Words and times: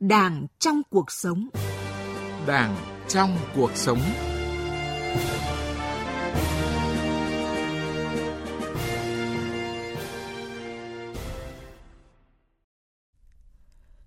Đảng 0.00 0.46
trong 0.58 0.82
cuộc 0.90 1.10
sống. 1.10 1.48
Đảng 2.46 2.76
trong 3.08 3.36
cuộc 3.54 3.70
sống. 3.74 3.98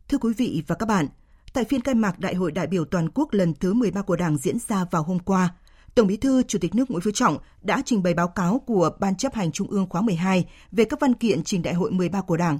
Thưa 0.07 0.17
quý 0.17 0.33
vị 0.37 0.63
và 0.67 0.75
các 0.75 0.85
bạn, 0.85 1.07
tại 1.53 1.63
phiên 1.63 1.81
khai 1.81 1.95
mạc 1.95 2.19
Đại 2.19 2.35
hội 2.35 2.51
đại 2.51 2.67
biểu 2.67 2.85
toàn 2.85 3.09
quốc 3.09 3.33
lần 3.33 3.53
thứ 3.53 3.73
13 3.73 4.01
của 4.01 4.15
Đảng 4.15 4.37
diễn 4.37 4.57
ra 4.67 4.85
vào 4.91 5.03
hôm 5.03 5.19
qua, 5.19 5.55
Tổng 5.95 6.07
Bí 6.07 6.17
thư 6.17 6.43
Chủ 6.43 6.59
tịch 6.61 6.75
nước 6.75 6.91
Nguyễn 6.91 7.01
Phú 7.01 7.11
Trọng 7.11 7.37
đã 7.61 7.81
trình 7.85 8.03
bày 8.03 8.13
báo 8.13 8.27
cáo 8.27 8.61
của 8.65 8.89
Ban 8.99 9.15
chấp 9.15 9.33
hành 9.33 9.51
Trung 9.51 9.67
ương 9.67 9.89
khóa 9.89 10.01
12 10.01 10.45
về 10.71 10.85
các 10.85 10.99
văn 10.99 11.13
kiện 11.13 11.43
trình 11.43 11.61
Đại 11.61 11.73
hội 11.73 11.91
13 11.91 12.21
của 12.21 12.37
Đảng. 12.37 12.59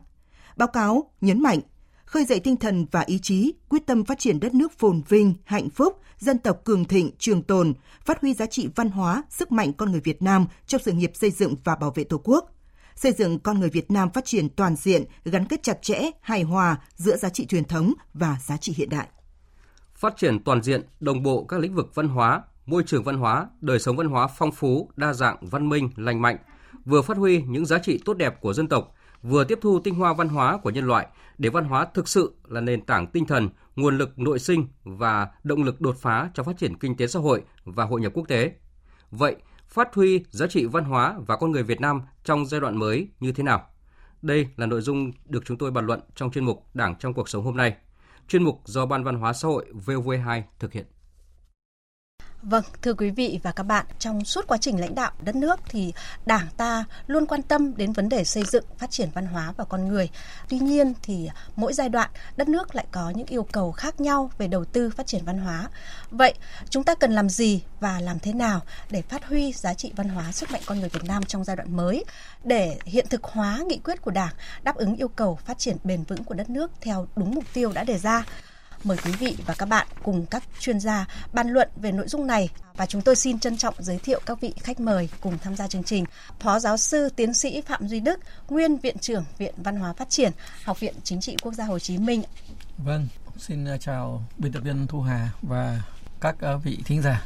Báo 0.58 0.68
cáo 0.68 1.12
nhấn 1.22 1.42
mạnh 1.42 1.60
khơi 2.10 2.26
dậy 2.26 2.40
tinh 2.40 2.58
thần 2.58 2.86
và 2.92 3.04
ý 3.06 3.20
chí, 3.20 3.54
quyết 3.70 3.86
tâm 3.88 4.06
phát 4.06 4.20
triển 4.20 4.40
đất 4.40 4.54
nước 4.54 4.80
phồn 4.80 5.02
vinh, 5.10 5.34
hạnh 5.44 5.70
phúc, 5.70 6.02
dân 6.20 6.38
tộc 6.38 6.62
cường 6.64 6.86
thịnh, 6.86 7.12
trường 7.20 7.44
tồn, 7.44 7.74
phát 8.06 8.22
huy 8.22 8.34
giá 8.34 8.46
trị 8.46 8.70
văn 8.76 8.90
hóa, 8.90 9.24
sức 9.30 9.52
mạnh 9.52 9.74
con 9.74 9.92
người 9.92 10.02
Việt 10.02 10.22
Nam 10.22 10.46
trong 10.68 10.82
sự 10.82 10.92
nghiệp 10.92 11.12
xây 11.14 11.32
dựng 11.32 11.56
và 11.64 11.76
bảo 11.76 11.92
vệ 11.96 12.04
Tổ 12.04 12.22
quốc, 12.24 12.52
xây 12.96 13.12
dựng 13.12 13.40
con 13.40 13.60
người 13.60 13.70
Việt 13.70 13.92
Nam 13.92 14.10
phát 14.10 14.26
triển 14.26 14.50
toàn 14.50 14.76
diện, 14.76 15.04
gắn 15.26 15.46
kết 15.46 15.64
chặt 15.64 15.82
chẽ, 15.82 16.02
hài 16.22 16.44
hòa 16.44 16.78
giữa 16.96 17.18
giá 17.18 17.30
trị 17.30 17.46
truyền 17.46 17.64
thống 17.64 17.94
và 18.14 18.38
giá 18.46 18.58
trị 18.58 18.74
hiện 18.78 18.90
đại. 18.90 19.08
Phát 19.96 20.18
triển 20.18 20.44
toàn 20.44 20.64
diện, 20.64 20.82
đồng 21.00 21.24
bộ 21.24 21.44
các 21.44 21.60
lĩnh 21.60 21.76
vực 21.76 21.96
văn 21.96 22.08
hóa, 22.08 22.42
môi 22.66 22.84
trường 22.86 23.04
văn 23.04 23.18
hóa, 23.18 23.48
đời 23.62 23.80
sống 23.80 23.98
văn 23.98 24.08
hóa 24.08 24.28
phong 24.38 24.52
phú, 24.52 24.90
đa 24.96 25.14
dạng, 25.14 25.38
văn 25.42 25.70
minh, 25.70 25.90
lành 25.96 26.22
mạnh, 26.22 26.38
vừa 26.86 27.02
phát 27.02 27.18
huy 27.18 27.42
những 27.42 27.66
giá 27.66 27.78
trị 27.80 28.00
tốt 28.06 28.14
đẹp 28.14 28.42
của 28.42 28.54
dân 28.54 28.68
tộc, 28.68 28.96
vừa 29.24 29.44
tiếp 29.44 29.60
thu 29.62 29.80
tinh 29.80 29.96
hoa 29.96 30.14
văn 30.14 30.30
hóa 30.30 30.58
của 30.58 30.70
nhân 30.70 30.86
loại 30.86 31.08
để 31.38 31.50
văn 31.50 31.64
hóa 31.64 31.86
thực 31.94 32.08
sự 32.08 32.34
là 32.48 32.62
nền 32.62 32.82
tảng 32.82 33.08
tinh 33.08 33.26
thần, 33.26 33.50
nguồn 33.76 33.98
lực 33.98 34.20
nội 34.20 34.40
sinh 34.40 34.68
và 34.84 35.28
động 35.44 35.64
lực 35.64 35.82
đột 35.82 35.98
phá 35.98 36.30
cho 36.34 36.44
phát 36.44 36.58
triển 36.58 36.78
kinh 36.78 36.98
tế 36.98 37.08
xã 37.08 37.20
hội 37.20 37.44
và 37.66 37.86
hội 37.86 38.02
nhập 38.02 38.12
quốc 38.16 38.28
tế. 38.28 38.52
Vậy, 39.12 39.36
phát 39.68 39.96
huy 39.96 40.26
giá 40.30 40.48
trị 40.48 40.66
văn 40.66 40.84
hóa 40.84 41.16
và 41.28 41.36
con 41.36 41.52
người 41.52 41.64
Việt 41.64 41.82
Nam 41.82 42.02
trong 42.24 42.46
giai 42.46 42.62
đoạn 42.62 42.78
mới 42.78 43.08
như 43.20 43.32
thế 43.32 43.44
nào? 43.44 43.66
Đây 44.22 44.48
là 44.58 44.66
nội 44.66 44.82
dung 44.82 45.12
được 45.26 45.44
chúng 45.46 45.58
tôi 45.58 45.72
bàn 45.72 45.86
luận 45.86 46.00
trong 46.16 46.32
chuyên 46.32 46.46
mục 46.46 46.66
Đảng 46.74 46.96
trong 46.96 47.14
cuộc 47.14 47.30
sống 47.30 47.44
hôm 47.44 47.58
nay. 47.58 47.76
Chuyên 48.28 48.44
mục 48.44 48.62
do 48.66 48.86
Ban 48.86 49.04
Văn 49.04 49.16
hóa 49.16 49.34
xã 49.34 49.48
hội 49.48 49.66
VV2 49.86 50.42
thực 50.60 50.74
hiện. 50.74 50.86
Vâng, 52.42 52.64
thưa 52.82 52.94
quý 52.94 53.10
vị 53.10 53.40
và 53.44 53.52
các 53.52 53.64
bạn, 53.64 53.86
trong 54.00 54.26
suốt 54.26 54.48
quá 54.48 54.58
trình 54.58 54.80
lãnh 54.80 54.96
đạo 54.96 55.12
đất 55.22 55.36
nước 55.36 55.60
thì 55.70 55.94
Đảng 56.26 56.48
ta 56.58 56.86
luôn 57.08 57.26
quan 57.26 57.42
tâm 57.42 57.78
đến 57.78 57.94
vấn 57.94 58.10
đề 58.10 58.24
xây 58.24 58.44
dựng, 58.44 58.64
phát 58.78 58.92
triển 58.92 59.10
văn 59.14 59.26
hóa 59.26 59.54
và 59.58 59.64
con 59.66 59.88
người. 59.88 60.10
Tuy 60.50 60.60
nhiên 60.60 60.94
thì 61.02 61.30
mỗi 61.56 61.74
giai 61.74 61.90
đoạn 61.90 62.10
đất 62.38 62.50
nước 62.50 62.76
lại 62.76 62.86
có 62.92 63.10
những 63.10 63.28
yêu 63.28 63.44
cầu 63.52 63.72
khác 63.72 64.02
nhau 64.02 64.32
về 64.38 64.48
đầu 64.48 64.66
tư 64.66 64.90
phát 64.90 65.08
triển 65.08 65.26
văn 65.26 65.38
hóa. 65.38 65.70
Vậy 66.10 66.34
chúng 66.70 66.84
ta 66.84 66.96
cần 66.96 67.12
làm 67.12 67.30
gì 67.30 67.64
và 67.80 68.00
làm 68.00 68.20
thế 68.20 68.34
nào 68.34 68.62
để 68.90 69.02
phát 69.02 69.26
huy 69.26 69.54
giá 69.54 69.74
trị 69.74 69.92
văn 69.96 70.10
hóa 70.10 70.32
sức 70.32 70.52
mạnh 70.52 70.62
con 70.66 70.80
người 70.80 70.90
Việt 70.90 71.04
Nam 71.04 71.26
trong 71.26 71.44
giai 71.44 71.56
đoạn 71.56 71.78
mới 71.78 72.06
để 72.44 72.78
hiện 72.86 73.06
thực 73.10 73.24
hóa 73.24 73.60
nghị 73.68 73.78
quyết 73.78 74.02
của 74.02 74.12
Đảng 74.12 74.34
đáp 74.64 74.76
ứng 74.76 74.96
yêu 74.96 75.08
cầu 75.08 75.40
phát 75.46 75.58
triển 75.58 75.78
bền 75.84 76.04
vững 76.04 76.24
của 76.24 76.36
đất 76.36 76.50
nước 76.50 76.72
theo 76.82 77.08
đúng 77.16 77.36
mục 77.36 77.46
tiêu 77.54 77.72
đã 77.72 77.84
đề 77.84 77.98
ra? 77.98 78.26
Mời 78.84 78.98
quý 79.06 79.12
vị 79.12 79.36
và 79.46 79.54
các 79.54 79.66
bạn 79.66 79.88
cùng 80.04 80.26
các 80.26 80.44
chuyên 80.60 80.80
gia 80.80 81.06
bàn 81.34 81.50
luận 81.50 81.70
về 81.76 81.92
nội 81.92 82.08
dung 82.08 82.28
này 82.28 82.50
và 82.76 82.86
chúng 82.86 83.02
tôi 83.02 83.16
xin 83.16 83.40
trân 83.40 83.58
trọng 83.58 83.74
giới 83.80 83.98
thiệu 83.98 84.22
các 84.26 84.42
vị 84.42 84.54
khách 84.58 84.80
mời 84.80 85.10
cùng 85.22 85.38
tham 85.38 85.56
gia 85.56 85.68
chương 85.68 85.84
trình. 85.84 86.06
Phó 86.40 86.60
giáo 86.60 86.78
sư 86.78 87.10
tiến 87.16 87.34
sĩ 87.34 87.62
Phạm 87.62 87.88
Duy 87.88 88.00
Đức, 88.00 88.20
nguyên 88.50 88.78
viện 88.78 88.98
trưởng 88.98 89.26
Viện 89.38 89.54
Văn 89.58 89.76
hóa 89.76 89.94
Phát 89.94 90.10
triển, 90.10 90.32
Học 90.64 90.80
viện 90.80 90.94
Chính 91.04 91.22
trị 91.22 91.36
Quốc 91.42 91.54
gia 91.54 91.66
Hồ 91.66 91.80
Chí 91.80 91.98
Minh. 91.98 92.24
Vâng, 92.78 93.08
xin 93.38 93.68
chào 93.80 94.24
biên 94.38 94.52
tập 94.52 94.60
viên 94.60 94.88
Thu 94.88 95.02
Hà 95.02 95.30
và 95.42 95.82
các 96.22 96.36
vị 96.64 96.78
thính 96.86 97.02
giả. 97.02 97.26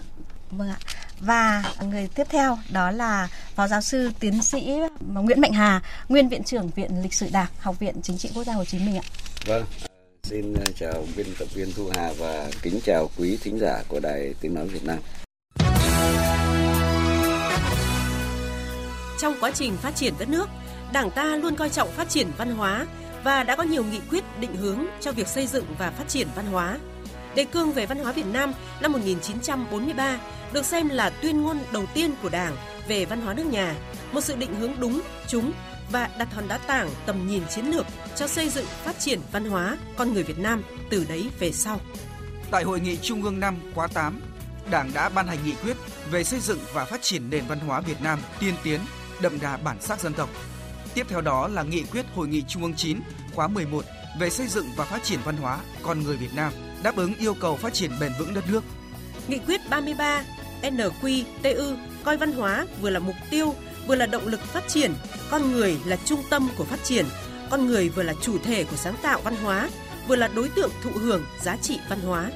Vâng 0.51 0.69
ạ. 0.69 0.77
Và 1.19 1.63
người 1.81 2.07
tiếp 2.07 2.27
theo 2.29 2.57
đó 2.69 2.91
là 2.91 3.27
Phó 3.55 3.67
giáo 3.67 3.81
sư 3.81 4.11
tiến 4.19 4.43
sĩ 4.43 4.79
Nguyễn 4.99 5.41
Mạnh 5.41 5.53
Hà, 5.53 5.81
nguyên 6.09 6.29
viện 6.29 6.43
trưởng 6.43 6.69
Viện 6.69 7.01
Lịch 7.01 7.13
sử 7.13 7.29
Đảng, 7.31 7.49
Học 7.59 7.79
viện 7.79 7.95
Chính 8.03 8.17
trị 8.17 8.31
Quốc 8.35 8.43
gia 8.43 8.53
Hồ 8.53 8.65
Chí 8.65 8.79
Minh 8.79 8.97
ạ. 8.97 9.03
Vâng, 9.45 9.65
Xin 10.27 10.53
ờ, 10.53 10.63
chào 10.75 11.05
biên 11.17 11.27
tập 11.39 11.47
viên 11.53 11.67
Thu 11.75 11.89
Hà 11.95 12.13
và 12.17 12.49
kính 12.61 12.79
chào 12.83 13.09
quý 13.17 13.37
thính 13.41 13.59
giả 13.59 13.83
của 13.87 13.99
Đài 13.99 14.33
Tiếng 14.41 14.53
Nói 14.53 14.67
Việt 14.67 14.83
Nam. 14.83 14.97
Trong 19.19 19.35
quá 19.39 19.51
trình 19.51 19.77
phát 19.77 19.95
triển 19.95 20.13
đất 20.19 20.29
nước, 20.29 20.49
Đảng 20.93 21.11
ta 21.11 21.23
luôn 21.23 21.55
coi 21.55 21.69
trọng 21.69 21.91
phát 21.91 22.09
triển 22.09 22.27
văn 22.37 22.55
hóa 22.55 22.85
và 23.23 23.43
đã 23.43 23.55
có 23.55 23.63
nhiều 23.63 23.83
nghị 23.83 23.99
quyết 24.09 24.23
định 24.39 24.55
hướng 24.55 24.79
cho 25.01 25.11
việc 25.11 25.27
xây 25.27 25.47
dựng 25.47 25.65
và 25.79 25.91
phát 25.91 26.07
triển 26.07 26.27
văn 26.35 26.45
hóa. 26.45 26.79
Đề 27.35 27.43
cương 27.43 27.71
về 27.71 27.85
văn 27.85 27.97
hóa 27.97 28.11
Việt 28.11 28.27
Nam 28.33 28.53
năm 28.81 28.91
1943 28.91 30.19
được 30.53 30.65
xem 30.65 30.89
là 30.89 31.09
tuyên 31.09 31.41
ngôn 31.41 31.59
đầu 31.73 31.83
tiên 31.93 32.11
của 32.21 32.29
Đảng 32.29 32.55
về 32.87 33.05
văn 33.05 33.21
hóa 33.21 33.33
nước 33.33 33.45
nhà, 33.45 33.75
một 34.11 34.21
sự 34.21 34.35
định 34.35 34.55
hướng 34.55 34.71
đúng, 34.79 35.01
trúng 35.27 35.51
và 35.91 36.09
đặt 36.17 36.33
hòn 36.33 36.47
đá 36.47 36.57
tảng 36.57 36.89
tầm 37.05 37.27
nhìn 37.27 37.43
chiến 37.55 37.65
lược 37.65 37.85
cho 38.15 38.27
xây 38.27 38.49
dựng 38.49 38.65
phát 38.83 38.99
triển 38.99 39.19
văn 39.31 39.45
hóa 39.45 39.77
con 39.97 40.13
người 40.13 40.23
Việt 40.23 40.39
Nam 40.39 40.63
từ 40.89 41.05
đấy 41.09 41.29
về 41.39 41.51
sau. 41.51 41.79
Tại 42.51 42.63
hội 42.63 42.79
nghị 42.79 42.97
Trung 43.01 43.23
ương 43.23 43.39
năm 43.39 43.55
khóa 43.75 43.87
8, 43.87 44.21
Đảng 44.71 44.91
đã 44.93 45.09
ban 45.09 45.27
hành 45.27 45.37
nghị 45.45 45.53
quyết 45.63 45.77
về 46.11 46.23
xây 46.23 46.39
dựng 46.39 46.59
và 46.73 46.85
phát 46.85 47.01
triển 47.01 47.29
nền 47.29 47.43
văn 47.47 47.59
hóa 47.59 47.81
Việt 47.81 48.01
Nam 48.01 48.19
tiên 48.39 48.53
tiến, 48.63 48.79
đậm 49.21 49.39
đà 49.39 49.57
bản 49.57 49.81
sắc 49.81 49.99
dân 49.99 50.13
tộc. 50.13 50.29
Tiếp 50.93 51.05
theo 51.09 51.21
đó 51.21 51.47
là 51.47 51.63
nghị 51.63 51.83
quyết 51.83 52.05
hội 52.15 52.27
nghị 52.27 52.43
Trung 52.47 52.63
ương 52.63 52.73
9 52.73 52.99
khóa 53.35 53.47
11 53.47 53.85
về 54.19 54.29
xây 54.29 54.47
dựng 54.47 54.67
và 54.75 54.85
phát 54.85 55.03
triển 55.03 55.19
văn 55.25 55.37
hóa 55.37 55.59
con 55.81 56.03
người 56.03 56.17
Việt 56.17 56.33
Nam 56.35 56.53
đáp 56.83 56.95
ứng 56.95 57.15
yêu 57.15 57.33
cầu 57.33 57.57
phát 57.57 57.73
triển 57.73 57.91
bền 57.99 58.11
vững 58.19 58.33
đất 58.33 58.43
nước. 58.51 58.63
Nghị 59.27 59.39
quyết 59.47 59.61
33 59.69 60.23
NQTU 60.61 61.75
coi 62.03 62.17
văn 62.17 62.31
hóa 62.31 62.65
vừa 62.81 62.89
là 62.89 62.99
mục 62.99 63.15
tiêu 63.29 63.55
vừa 63.87 63.95
là 63.95 64.05
động 64.05 64.27
lực 64.27 64.41
phát 64.41 64.63
triển, 64.67 64.93
con 65.31 65.51
người 65.51 65.77
là 65.85 65.97
trung 66.05 66.23
tâm 66.29 66.49
của 66.57 66.63
phát 66.63 66.83
triển, 66.83 67.05
con 67.49 67.65
người 67.65 67.89
vừa 67.89 68.03
là 68.03 68.13
chủ 68.21 68.37
thể 68.43 68.63
của 68.63 68.75
sáng 68.75 68.95
tạo 69.01 69.21
văn 69.23 69.35
hóa, 69.35 69.69
vừa 70.07 70.15
là 70.15 70.27
đối 70.27 70.49
tượng 70.49 70.71
thụ 70.83 70.91
hưởng 70.93 71.25
giá 71.41 71.57
trị 71.61 71.79
văn 71.89 71.99
hóa. 72.01 72.31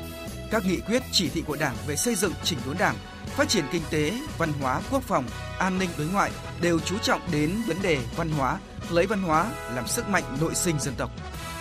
Các 0.51 0.65
nghị 0.65 0.79
quyết 0.79 1.03
chỉ 1.11 1.29
thị 1.29 1.43
của 1.47 1.55
Đảng 1.55 1.75
về 1.87 1.95
xây 1.95 2.15
dựng 2.15 2.33
chỉnh 2.43 2.59
đốn 2.65 2.77
Đảng, 2.77 2.95
phát 3.35 3.49
triển 3.49 3.65
kinh 3.71 3.81
tế, 3.89 4.13
văn 4.37 4.53
hóa, 4.61 4.81
quốc 4.91 5.03
phòng, 5.03 5.25
an 5.59 5.79
ninh 5.79 5.89
đối 5.97 6.07
ngoại 6.07 6.31
đều 6.61 6.79
chú 6.79 6.97
trọng 6.97 7.21
đến 7.31 7.51
vấn 7.67 7.81
đề 7.81 7.99
văn 8.15 8.29
hóa, 8.29 8.57
lấy 8.89 9.05
văn 9.05 9.21
hóa 9.21 9.51
làm 9.75 9.87
sức 9.87 10.09
mạnh 10.09 10.23
nội 10.41 10.55
sinh 10.55 10.79
dân 10.79 10.93
tộc. 10.97 11.11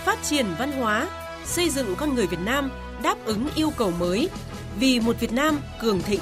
Phát 0.05 0.19
triển 0.23 0.47
văn 0.59 0.73
hóa, 0.73 1.09
xây 1.45 1.71
dựng 1.71 1.95
con 1.97 2.15
người 2.15 2.27
Việt 2.27 2.41
Nam 2.41 2.71
đáp 3.03 3.17
ứng 3.25 3.49
yêu 3.55 3.73
cầu 3.77 3.91
mới 3.91 4.31
vì 4.79 5.01
một 5.01 5.21
Việt 5.21 5.33
Nam 5.33 5.61
cường 5.81 6.03
thịnh 6.03 6.21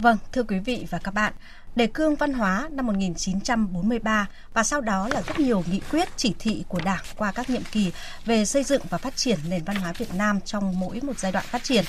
Vâng, 0.00 0.16
thưa 0.32 0.42
quý 0.42 0.58
vị 0.58 0.86
và 0.90 0.98
các 0.98 1.14
bạn, 1.14 1.32
đề 1.76 1.86
cương 1.86 2.16
văn 2.16 2.32
hóa 2.32 2.68
năm 2.72 2.86
1943 2.86 4.28
và 4.54 4.62
sau 4.62 4.80
đó 4.80 5.08
là 5.08 5.22
rất 5.22 5.40
nhiều 5.40 5.62
nghị 5.70 5.80
quyết 5.90 6.08
chỉ 6.16 6.34
thị 6.38 6.64
của 6.68 6.80
Đảng 6.84 7.02
qua 7.16 7.32
các 7.32 7.50
nhiệm 7.50 7.62
kỳ 7.72 7.92
về 8.24 8.44
xây 8.44 8.64
dựng 8.64 8.82
và 8.90 8.98
phát 8.98 9.16
triển 9.16 9.38
nền 9.48 9.64
văn 9.64 9.76
hóa 9.76 9.92
Việt 9.92 10.14
Nam 10.14 10.40
trong 10.40 10.80
mỗi 10.80 11.00
một 11.02 11.18
giai 11.18 11.32
đoạn 11.32 11.44
phát 11.48 11.64
triển. 11.64 11.84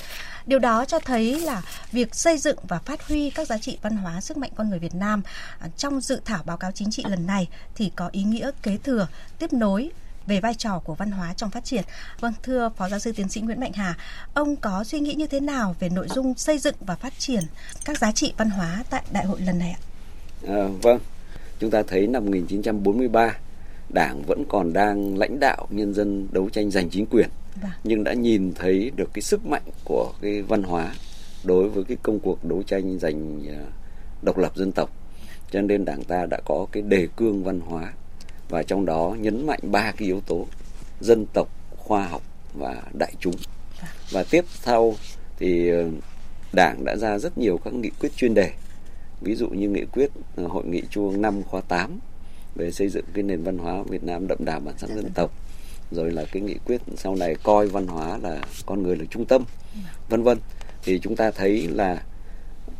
Điều 0.46 0.58
đó 0.58 0.84
cho 0.84 0.98
thấy 0.98 1.40
là 1.40 1.62
việc 1.92 2.14
xây 2.14 2.38
dựng 2.38 2.58
và 2.68 2.78
phát 2.78 3.08
huy 3.08 3.30
các 3.30 3.46
giá 3.46 3.58
trị 3.58 3.78
văn 3.82 3.96
hóa 3.96 4.20
sức 4.20 4.36
mạnh 4.36 4.50
con 4.54 4.70
người 4.70 4.78
Việt 4.78 4.94
Nam 4.94 5.22
à, 5.58 5.68
trong 5.76 6.00
dự 6.00 6.20
thảo 6.24 6.42
báo 6.46 6.56
cáo 6.56 6.72
chính 6.72 6.90
trị 6.90 7.04
lần 7.08 7.26
này 7.26 7.48
thì 7.74 7.92
có 7.96 8.08
ý 8.12 8.22
nghĩa 8.22 8.50
kế 8.62 8.76
thừa, 8.76 9.06
tiếp 9.38 9.52
nối 9.52 9.90
về 10.26 10.40
vai 10.40 10.54
trò 10.54 10.78
của 10.84 10.94
văn 10.94 11.10
hóa 11.10 11.34
trong 11.36 11.50
phát 11.50 11.64
triển. 11.64 11.84
Vâng, 12.20 12.32
thưa 12.42 12.70
Phó 12.76 12.88
Giáo 12.88 12.98
sư 12.98 13.12
Tiến 13.16 13.28
sĩ 13.28 13.40
Nguyễn 13.40 13.60
Mạnh 13.60 13.72
Hà, 13.72 13.96
ông 14.34 14.56
có 14.56 14.84
suy 14.84 15.00
nghĩ 15.00 15.14
như 15.14 15.26
thế 15.26 15.40
nào 15.40 15.74
về 15.80 15.88
nội 15.88 16.08
dung 16.08 16.34
xây 16.34 16.58
dựng 16.58 16.74
và 16.80 16.96
phát 16.96 17.12
triển 17.18 17.42
các 17.84 17.98
giá 17.98 18.12
trị 18.12 18.32
văn 18.36 18.50
hóa 18.50 18.84
tại 18.90 19.02
đại 19.12 19.24
hội 19.24 19.40
lần 19.40 19.58
này 19.58 19.70
ạ? 19.70 19.80
À, 20.48 20.68
vâng, 20.82 21.00
chúng 21.60 21.70
ta 21.70 21.82
thấy 21.86 22.06
năm 22.06 22.24
1943 22.24 23.36
Đảng 23.94 24.22
vẫn 24.26 24.44
còn 24.48 24.72
đang 24.72 25.18
lãnh 25.18 25.40
đạo 25.40 25.66
nhân 25.70 25.94
dân 25.94 26.28
đấu 26.32 26.50
tranh 26.50 26.70
giành 26.70 26.90
chính 26.90 27.06
quyền, 27.06 27.28
vâng. 27.62 27.70
nhưng 27.84 28.04
đã 28.04 28.12
nhìn 28.12 28.52
thấy 28.54 28.90
được 28.96 29.10
cái 29.14 29.22
sức 29.22 29.46
mạnh 29.46 29.62
của 29.84 30.12
cái 30.22 30.42
văn 30.42 30.62
hóa 30.62 30.94
đối 31.44 31.68
với 31.68 31.84
cái 31.84 31.96
công 32.02 32.20
cuộc 32.20 32.44
đấu 32.44 32.62
tranh 32.62 32.98
giành 32.98 33.42
à, 33.48 33.60
độc 34.22 34.38
lập 34.38 34.56
dân 34.56 34.72
tộc. 34.72 34.90
Cho 35.50 35.60
nên 35.60 35.84
Đảng 35.84 36.04
ta 36.04 36.26
đã 36.26 36.40
có 36.44 36.66
cái 36.72 36.82
đề 36.82 37.08
cương 37.16 37.44
văn 37.44 37.60
hóa 37.60 37.92
và 38.50 38.62
trong 38.62 38.86
đó 38.86 39.16
nhấn 39.20 39.46
mạnh 39.46 39.60
ba 39.62 39.92
cái 39.96 40.08
yếu 40.08 40.20
tố 40.20 40.46
dân 41.00 41.26
tộc 41.32 41.48
khoa 41.76 42.06
học 42.06 42.22
và 42.54 42.82
đại 42.98 43.12
chúng. 43.20 43.34
Và 44.10 44.24
tiếp 44.30 44.44
sau 44.48 44.94
thì 45.38 45.68
ờ, 45.68 45.90
đảng 46.52 46.84
đã 46.84 46.96
ra 46.96 47.18
rất 47.18 47.38
nhiều 47.38 47.58
các 47.64 47.74
nghị 47.74 47.90
quyết 48.00 48.16
chuyên 48.16 48.34
đề. 48.34 48.52
Ví 49.20 49.34
dụ 49.34 49.48
như 49.48 49.68
nghị 49.68 49.84
quyết 49.84 50.10
ờ, 50.36 50.46
hội 50.46 50.64
nghị 50.66 50.82
trung 50.90 51.10
ương 51.10 51.22
năm 51.22 51.42
khóa 51.42 51.60
8 51.60 51.98
về 52.54 52.70
xây 52.70 52.88
dựng 52.88 53.04
cái 53.14 53.22
nền 53.22 53.42
văn 53.42 53.58
hóa 53.58 53.82
Việt 53.82 54.04
Nam 54.04 54.26
đậm 54.28 54.38
đà 54.44 54.58
bản 54.58 54.74
sắc 54.78 54.90
dân 54.90 55.10
tộc. 55.14 55.32
Rồi 55.90 56.10
là 56.10 56.24
cái 56.32 56.42
nghị 56.42 56.56
quyết 56.66 56.80
sau 56.96 57.14
này 57.16 57.34
coi 57.42 57.66
văn 57.66 57.86
hóa 57.86 58.18
là 58.18 58.40
con 58.66 58.82
người 58.82 58.96
là 58.96 59.04
trung 59.10 59.24
tâm 59.24 59.44
vân 60.08 60.22
vân. 60.22 60.38
Thì 60.82 60.98
chúng 60.98 61.16
ta 61.16 61.30
thấy 61.30 61.68
là 61.68 62.02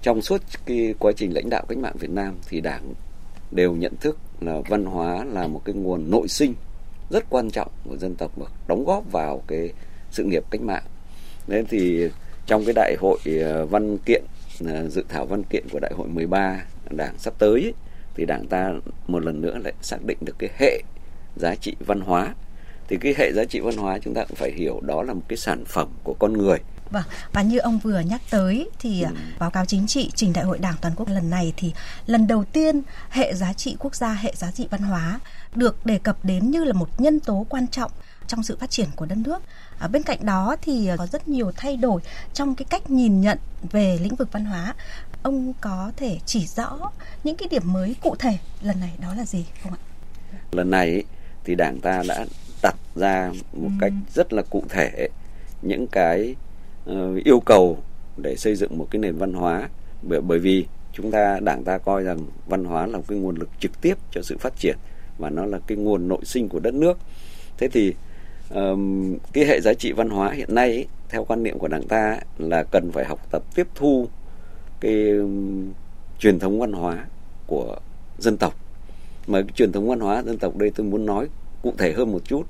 trong 0.03 0.23
suốt 0.23 0.43
cái 0.67 0.95
quá 0.99 1.13
trình 1.17 1.35
lãnh 1.35 1.51
đạo 1.51 1.65
cách 1.69 1.79
mạng 1.79 1.97
Việt 1.99 2.11
Nam 2.11 2.35
thì 2.49 2.61
đảng 2.61 2.95
đều 3.51 3.75
nhận 3.75 3.97
thức 4.01 4.19
là 4.41 4.61
văn 4.69 4.85
hóa 4.85 5.25
là 5.25 5.47
một 5.47 5.63
cái 5.65 5.75
nguồn 5.75 6.11
nội 6.11 6.29
sinh 6.29 6.55
rất 7.11 7.25
quan 7.31 7.51
trọng 7.51 7.69
của 7.89 7.97
dân 7.97 8.15
tộc 8.15 8.33
và 8.37 8.47
đóng 8.69 8.85
góp 8.85 9.13
vào 9.13 9.43
cái 9.47 9.73
sự 10.11 10.25
nghiệp 10.25 10.45
cách 10.51 10.61
mạng. 10.61 10.85
Nên 11.47 11.67
thì 11.67 12.09
trong 12.47 12.65
cái 12.65 12.73
đại 12.73 12.97
hội 13.01 13.19
ờ, 13.43 13.67
văn 13.67 13.99
kiện 13.99 14.23
ờ, 14.67 14.89
dự 14.89 15.05
thảo 15.09 15.27
văn 15.27 15.43
kiện 15.43 15.65
của 15.73 15.79
đại 15.83 15.93
hội 15.97 16.09
13 16.09 16.65
đảng 16.91 17.19
sắp 17.19 17.35
tới 17.39 17.63
ấy, 17.63 17.75
thì 18.15 18.25
đảng 18.27 18.47
ta 18.47 18.73
một 19.07 19.25
lần 19.25 19.41
nữa 19.41 19.59
lại 19.65 19.73
xác 19.83 20.05
định 20.07 20.19
được 20.21 20.37
cái 20.39 20.51
hệ 20.59 20.83
giá 21.37 21.55
trị 21.55 21.77
văn 21.87 22.01
hóa 22.01 22.35
thì 22.89 22.97
cái 23.01 23.15
hệ 23.19 23.33
giá 23.33 23.45
trị 23.45 23.61
văn 23.61 23.77
hóa 23.77 23.99
chúng 23.99 24.15
ta 24.15 24.25
cũng 24.25 24.37
phải 24.37 24.53
hiểu 24.53 24.81
đó 24.81 25.03
là 25.03 25.15
một 25.15 25.23
cái 25.29 25.37
sản 25.37 25.65
phẩm 25.65 25.89
của 26.05 26.15
con 26.19 26.33
người 26.33 26.59
Vâng, 26.91 27.05
và 27.33 27.43
như 27.43 27.59
ông 27.59 27.79
vừa 27.79 28.01
nhắc 28.01 28.21
tới 28.31 28.71
thì 28.79 29.03
ừ. 29.03 29.09
báo 29.39 29.51
cáo 29.51 29.65
chính 29.65 29.87
trị 29.87 30.11
trình 30.15 30.33
đại 30.33 30.45
hội 30.45 30.59
Đảng 30.59 30.75
toàn 30.81 30.95
quốc 30.97 31.09
lần 31.09 31.31
này 31.31 31.53
thì 31.57 31.73
lần 32.07 32.27
đầu 32.27 32.45
tiên 32.45 32.83
hệ 33.11 33.35
giá 33.35 33.53
trị 33.53 33.77
quốc 33.79 33.95
gia, 33.95 34.13
hệ 34.13 34.33
giá 34.37 34.51
trị 34.51 34.67
văn 34.71 34.83
hóa 34.83 35.21
được 35.55 35.87
đề 35.87 35.99
cập 35.99 36.25
đến 36.25 36.51
như 36.51 36.65
là 36.65 36.73
một 36.73 37.01
nhân 37.01 37.21
tố 37.21 37.47
quan 37.49 37.67
trọng 37.69 37.91
trong 38.27 38.43
sự 38.43 38.57
phát 38.61 38.71
triển 38.71 38.89
của 38.97 39.07
đất 39.07 39.19
nước. 39.19 39.43
À, 39.79 39.89
bên 39.89 40.03
cạnh 40.03 40.27
đó 40.27 40.57
thì 40.63 40.91
có 40.99 41.07
rất 41.07 41.29
nhiều 41.29 41.53
thay 41.57 41.77
đổi 41.77 42.01
trong 42.35 42.55
cái 42.55 42.67
cách 42.71 42.91
nhìn 42.91 43.21
nhận 43.21 43.39
về 43.63 43.99
lĩnh 44.03 44.15
vực 44.15 44.33
văn 44.33 44.45
hóa. 44.45 44.75
Ông 45.23 45.53
có 45.61 45.93
thể 45.97 46.19
chỉ 46.27 46.47
rõ 46.47 46.91
những 47.25 47.37
cái 47.37 47.49
điểm 47.49 47.73
mới 47.73 47.97
cụ 48.03 48.17
thể 48.19 48.39
lần 48.63 48.81
này 48.81 48.93
đó 48.99 49.15
là 49.15 49.25
gì 49.25 49.47
không 49.63 49.73
ạ? 49.73 49.79
Lần 50.53 50.71
này 50.71 51.03
thì 51.45 51.55
Đảng 51.55 51.81
ta 51.81 52.03
đã 52.09 52.27
đặt 52.63 52.77
ra 52.95 53.31
một 53.53 53.69
ừ. 53.69 53.71
cách 53.81 53.93
rất 54.15 54.33
là 54.33 54.43
cụ 54.43 54.65
thể 54.69 55.09
những 55.63 55.87
cái 55.87 56.35
Ờ, 56.85 57.15
yêu 57.25 57.41
cầu 57.41 57.79
để 58.17 58.37
xây 58.37 58.55
dựng 58.55 58.79
một 58.79 58.87
cái 58.91 59.01
nền 59.01 59.17
văn 59.17 59.33
hóa. 59.33 59.69
Bởi 60.03 60.39
vì 60.39 60.67
chúng 60.93 61.11
ta 61.11 61.41
đảng 61.41 61.65
ta 61.65 61.79
coi 61.79 62.03
rằng 62.03 62.19
văn 62.47 62.65
hóa 62.65 62.87
là 62.87 62.99
một 62.99 63.05
cái 63.09 63.19
nguồn 63.19 63.37
lực 63.37 63.49
trực 63.61 63.81
tiếp 63.81 63.95
cho 64.11 64.23
sự 64.23 64.37
phát 64.39 64.57
triển 64.57 64.77
và 65.19 65.31
nó 65.31 65.47
là 65.47 65.59
cái 65.67 65.79
nguồn 65.79 66.09
nội 66.09 66.25
sinh 66.25 66.49
của 66.49 66.59
đất 66.59 66.75
nước. 66.75 66.99
Thế 67.59 67.69
thì 67.69 67.95
um, 68.51 69.17
cái 69.33 69.45
hệ 69.45 69.61
giá 69.61 69.75
trị 69.75 69.93
văn 69.93 70.11
hóa 70.11 70.33
hiện 70.33 70.55
nay 70.55 70.69
ấy, 70.69 70.87
theo 71.09 71.25
quan 71.25 71.43
niệm 71.43 71.59
của 71.59 71.69
đảng 71.69 71.89
ta 71.89 72.19
là 72.39 72.63
cần 72.63 72.91
phải 72.93 73.05
học 73.05 73.31
tập 73.31 73.43
tiếp 73.55 73.67
thu 73.75 74.09
cái 74.81 75.11
um, 75.11 75.73
truyền 76.19 76.39
thống 76.39 76.61
văn 76.61 76.73
hóa 76.73 77.07
của 77.47 77.77
dân 78.19 78.37
tộc. 78.37 78.55
Mà 79.27 79.41
cái 79.41 79.53
truyền 79.55 79.73
thống 79.73 79.89
văn 79.89 80.01
hóa 80.01 80.23
dân 80.23 80.39
tộc 80.39 80.57
đây 80.57 80.71
tôi 80.71 80.87
muốn 80.87 81.07
nói 81.07 81.29
cụ 81.63 81.73
thể 81.79 81.93
hơn 81.93 82.13
một 82.13 82.23
chút. 82.25 82.43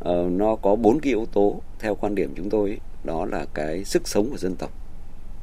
Uh, 0.00 0.30
nó 0.30 0.56
có 0.56 0.76
bốn 0.76 1.00
cái 1.00 1.12
yếu 1.12 1.26
tố 1.32 1.60
theo 1.78 1.94
quan 1.94 2.14
điểm 2.14 2.32
chúng 2.36 2.50
tôi 2.50 2.70
ấy, 2.70 2.78
đó 3.06 3.24
là 3.24 3.46
cái 3.54 3.84
sức 3.84 4.08
sống 4.08 4.30
của 4.30 4.38
dân 4.38 4.56
tộc. 4.56 4.70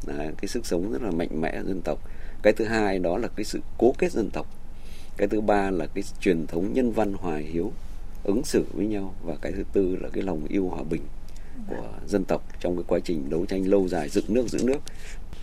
Đấy, 0.07 0.31
cái 0.41 0.47
sức 0.47 0.65
sống 0.65 0.91
rất 0.91 1.01
là 1.01 1.11
mạnh 1.11 1.41
mẽ 1.41 1.51
của 1.61 1.67
dân 1.67 1.81
tộc. 1.81 1.99
Cái 2.43 2.53
thứ 2.53 2.65
hai 2.65 2.99
đó 2.99 3.17
là 3.17 3.27
cái 3.35 3.43
sự 3.43 3.59
cố 3.77 3.93
kết 3.97 4.11
dân 4.11 4.29
tộc. 4.29 4.47
Cái 5.17 5.27
thứ 5.27 5.41
ba 5.41 5.71
là 5.71 5.85
cái 5.95 6.03
truyền 6.19 6.47
thống 6.47 6.73
nhân 6.73 6.91
văn 6.91 7.13
hòa 7.13 7.37
hiếu 7.37 7.71
ứng 8.23 8.43
xử 8.43 8.65
với 8.73 8.85
nhau. 8.85 9.13
Và 9.23 9.35
cái 9.41 9.51
thứ 9.51 9.63
tư 9.73 9.97
là 10.01 10.09
cái 10.13 10.23
lòng 10.23 10.45
yêu 10.49 10.69
hòa 10.69 10.83
bình 10.83 11.01
của 11.67 11.87
dân 12.07 12.25
tộc 12.25 12.43
trong 12.59 12.75
cái 12.75 12.83
quá 12.87 12.99
trình 13.03 13.29
đấu 13.29 13.45
tranh 13.45 13.69
lâu 13.69 13.87
dài 13.87 14.09
dựng 14.09 14.25
nước 14.27 14.47
giữ 14.49 14.63
nước. 14.63 14.79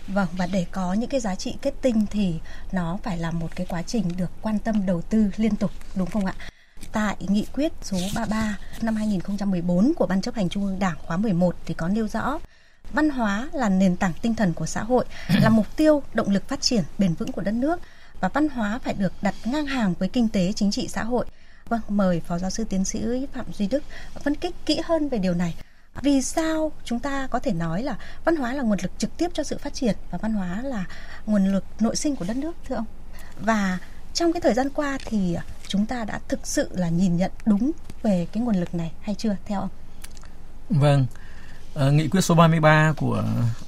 Vâng 0.07 0.27
và 0.37 0.47
để 0.53 0.65
có 0.71 0.93
những 0.93 1.09
cái 1.09 1.19
giá 1.19 1.35
trị 1.35 1.55
kết 1.61 1.73
tinh 1.81 2.05
thì 2.11 2.33
nó 2.71 2.99
phải 3.03 3.17
là 3.17 3.31
một 3.31 3.55
cái 3.55 3.65
quá 3.69 3.81
trình 3.81 4.03
được 4.17 4.31
quan 4.41 4.59
tâm 4.59 4.85
đầu 4.85 5.01
tư 5.01 5.25
liên 5.37 5.55
tục 5.55 5.71
đúng 5.95 6.09
không 6.09 6.25
ạ? 6.25 6.35
Tại 6.91 7.15
nghị 7.19 7.45
quyết 7.53 7.71
số 7.81 7.97
33 8.15 8.57
năm 8.81 8.95
2014 8.95 9.93
của 9.97 10.05
Ban 10.05 10.21
chấp 10.21 10.35
hành 10.35 10.49
Trung 10.49 10.65
ương 10.65 10.79
Đảng 10.79 10.97
khóa 11.01 11.17
11 11.17 11.55
thì 11.65 11.73
có 11.73 11.87
nêu 11.87 12.07
rõ 12.07 12.39
văn 12.93 13.09
hóa 13.09 13.49
là 13.53 13.69
nền 13.69 13.97
tảng 13.97 14.13
tinh 14.21 14.35
thần 14.35 14.53
của 14.53 14.65
xã 14.65 14.83
hội, 14.83 15.05
là 15.41 15.49
mục 15.49 15.65
tiêu 15.75 16.03
động 16.13 16.29
lực 16.29 16.47
phát 16.47 16.61
triển 16.61 16.83
bền 16.97 17.13
vững 17.13 17.31
của 17.31 17.41
đất 17.41 17.51
nước 17.51 17.79
và 18.19 18.29
văn 18.29 18.49
hóa 18.49 18.79
phải 18.83 18.93
được 18.93 19.13
đặt 19.21 19.35
ngang 19.45 19.65
hàng 19.65 19.93
với 19.99 20.09
kinh 20.09 20.29
tế 20.29 20.53
chính 20.55 20.71
trị 20.71 20.87
xã 20.87 21.03
hội. 21.03 21.25
Vâng, 21.69 21.81
mời 21.87 22.21
Phó 22.27 22.37
Giáo 22.37 22.49
sư 22.49 22.63
Tiến 22.63 22.85
sĩ 22.85 23.27
Phạm 23.33 23.45
Duy 23.53 23.67
Đức 23.67 23.83
phân 24.23 24.35
tích 24.35 24.55
kỹ 24.65 24.81
hơn 24.85 25.09
về 25.09 25.17
điều 25.17 25.33
này. 25.33 25.55
Vì 26.01 26.21
sao 26.21 26.71
chúng 26.83 26.99
ta 26.99 27.27
có 27.27 27.39
thể 27.39 27.51
nói 27.53 27.83
là 27.83 27.95
văn 28.25 28.35
hóa 28.35 28.53
là 28.53 28.63
nguồn 28.63 28.79
lực 28.81 28.91
trực 28.97 29.17
tiếp 29.17 29.31
cho 29.33 29.43
sự 29.43 29.57
phát 29.57 29.73
triển 29.73 29.95
và 30.11 30.17
văn 30.17 30.33
hóa 30.33 30.61
là 30.61 30.85
nguồn 31.25 31.51
lực 31.51 31.63
nội 31.79 31.95
sinh 31.95 32.15
của 32.15 32.25
đất 32.27 32.37
nước 32.37 32.55
thưa 32.67 32.75
ông? 32.75 32.85
Và 33.39 33.77
trong 34.13 34.33
cái 34.33 34.41
thời 34.41 34.53
gian 34.53 34.69
qua 34.69 34.97
thì 35.05 35.37
chúng 35.71 35.85
ta 35.85 36.05
đã 36.05 36.19
thực 36.27 36.47
sự 36.47 36.69
là 36.71 36.89
nhìn 36.89 37.17
nhận 37.17 37.31
đúng 37.45 37.71
về 38.03 38.27
cái 38.31 38.43
nguồn 38.43 38.55
lực 38.55 38.75
này 38.75 38.91
hay 39.01 39.15
chưa 39.15 39.35
theo 39.45 39.59
ông? 39.59 39.69
Vâng, 40.69 41.05
à, 41.75 41.89
nghị 41.89 42.07
quyết 42.07 42.21
số 42.21 42.35
33 42.35 42.93
của 42.97 43.23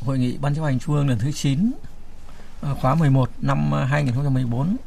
Hội 0.06 0.20
nghị 0.20 0.38
Ban 0.38 0.56
chấp 0.56 0.64
hành 0.64 0.80
Trung 0.80 0.96
ương 0.96 1.10
lần 1.10 1.20
thứ 1.20 1.32
9 1.32 1.72
ờ, 2.62 2.76
khóa 2.76 2.96
11 2.96 3.30
năm 3.42 3.72
2014 3.72 4.78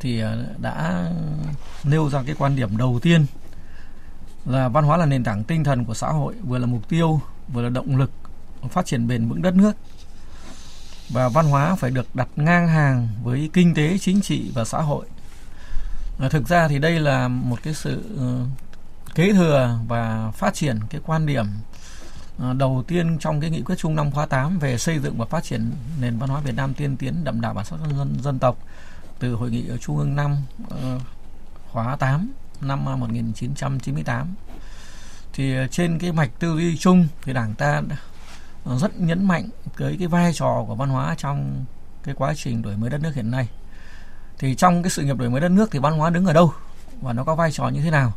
thì 0.00 0.20
ờ, 0.20 0.46
đã 0.58 1.06
nêu 1.84 2.10
ra 2.10 2.22
cái 2.26 2.34
quan 2.38 2.56
điểm 2.56 2.76
đầu 2.76 2.98
tiên 3.02 3.26
là 4.46 4.68
văn 4.68 4.84
hóa 4.84 4.96
là 4.96 5.06
nền 5.06 5.24
tảng 5.24 5.44
tinh 5.44 5.64
thần 5.64 5.84
của 5.84 5.94
xã 5.94 6.08
hội, 6.08 6.34
vừa 6.44 6.58
là 6.58 6.66
mục 6.66 6.88
tiêu, 6.88 7.20
vừa 7.48 7.62
là 7.62 7.68
động 7.68 7.96
lực 7.96 8.10
phát 8.70 8.86
triển 8.86 9.08
bền 9.08 9.28
vững 9.28 9.42
đất 9.42 9.54
nước. 9.54 9.72
Và 11.08 11.28
văn 11.28 11.46
hóa 11.46 11.74
phải 11.74 11.90
được 11.90 12.14
đặt 12.14 12.28
ngang 12.36 12.68
hàng 12.68 13.08
với 13.22 13.50
kinh 13.52 13.74
tế, 13.74 13.98
chính 13.98 14.20
trị 14.20 14.50
và 14.54 14.64
xã 14.64 14.78
hội. 14.78 15.06
À, 16.18 16.28
thực 16.28 16.48
ra 16.48 16.68
thì 16.68 16.78
đây 16.78 17.00
là 17.00 17.28
một 17.28 17.58
cái 17.62 17.74
sự 17.74 18.02
ờ, 18.18 18.44
kế 19.14 19.32
thừa 19.32 19.78
và 19.88 20.30
phát 20.30 20.54
triển 20.54 20.80
cái 20.90 21.00
quan 21.06 21.26
điểm 21.26 21.46
ờ, 22.38 22.54
đầu 22.54 22.84
tiên 22.86 23.18
trong 23.20 23.40
cái 23.40 23.50
nghị 23.50 23.62
quyết 23.62 23.76
chung 23.78 23.94
năm 23.94 24.10
khóa 24.10 24.26
8 24.26 24.58
về 24.58 24.78
xây 24.78 24.98
dựng 24.98 25.18
và 25.18 25.26
phát 25.26 25.44
triển 25.44 25.70
nền 26.00 26.18
văn 26.18 26.30
hóa 26.30 26.40
Việt 26.40 26.54
Nam 26.56 26.74
tiên 26.74 26.96
tiến 26.96 27.24
đậm 27.24 27.40
đà 27.40 27.52
bản 27.52 27.64
sắc 27.64 27.76
dân, 27.96 28.16
dân 28.22 28.38
tộc 28.38 28.58
từ 29.18 29.34
hội 29.34 29.50
nghị 29.50 29.68
ở 29.68 29.76
Trung 29.76 29.98
ương 29.98 30.16
5 30.16 30.36
khóa 31.72 31.96
8 31.96 32.32
năm 32.60 32.84
1998 32.84 34.34
thì 35.32 35.54
trên 35.70 35.98
cái 35.98 36.12
mạch 36.12 36.30
tư 36.38 36.56
duy 36.56 36.76
chung 36.76 37.08
thì 37.22 37.32
Đảng 37.32 37.54
ta 37.54 37.82
rất 38.64 39.00
nhấn 39.00 39.24
mạnh 39.24 39.48
tới 39.78 39.96
cái 39.98 40.08
vai 40.08 40.32
trò 40.34 40.64
của 40.66 40.74
văn 40.74 40.88
hóa 40.88 41.14
trong 41.18 41.64
cái 42.02 42.14
quá 42.14 42.34
trình 42.36 42.62
đổi 42.62 42.76
mới 42.76 42.90
đất 42.90 43.00
nước 43.02 43.14
hiện 43.14 43.30
nay. 43.30 43.48
Thì 44.38 44.54
trong 44.54 44.82
cái 44.82 44.90
sự 44.90 45.02
nghiệp 45.02 45.16
đổi 45.16 45.30
mới 45.30 45.40
đất 45.40 45.48
nước 45.48 45.70
thì 45.70 45.78
văn 45.78 45.98
hóa 45.98 46.10
đứng 46.10 46.26
ở 46.26 46.32
đâu 46.32 46.52
và 47.00 47.12
nó 47.12 47.24
có 47.24 47.34
vai 47.34 47.52
trò 47.52 47.68
như 47.68 47.82
thế 47.82 47.90
nào? 47.90 48.12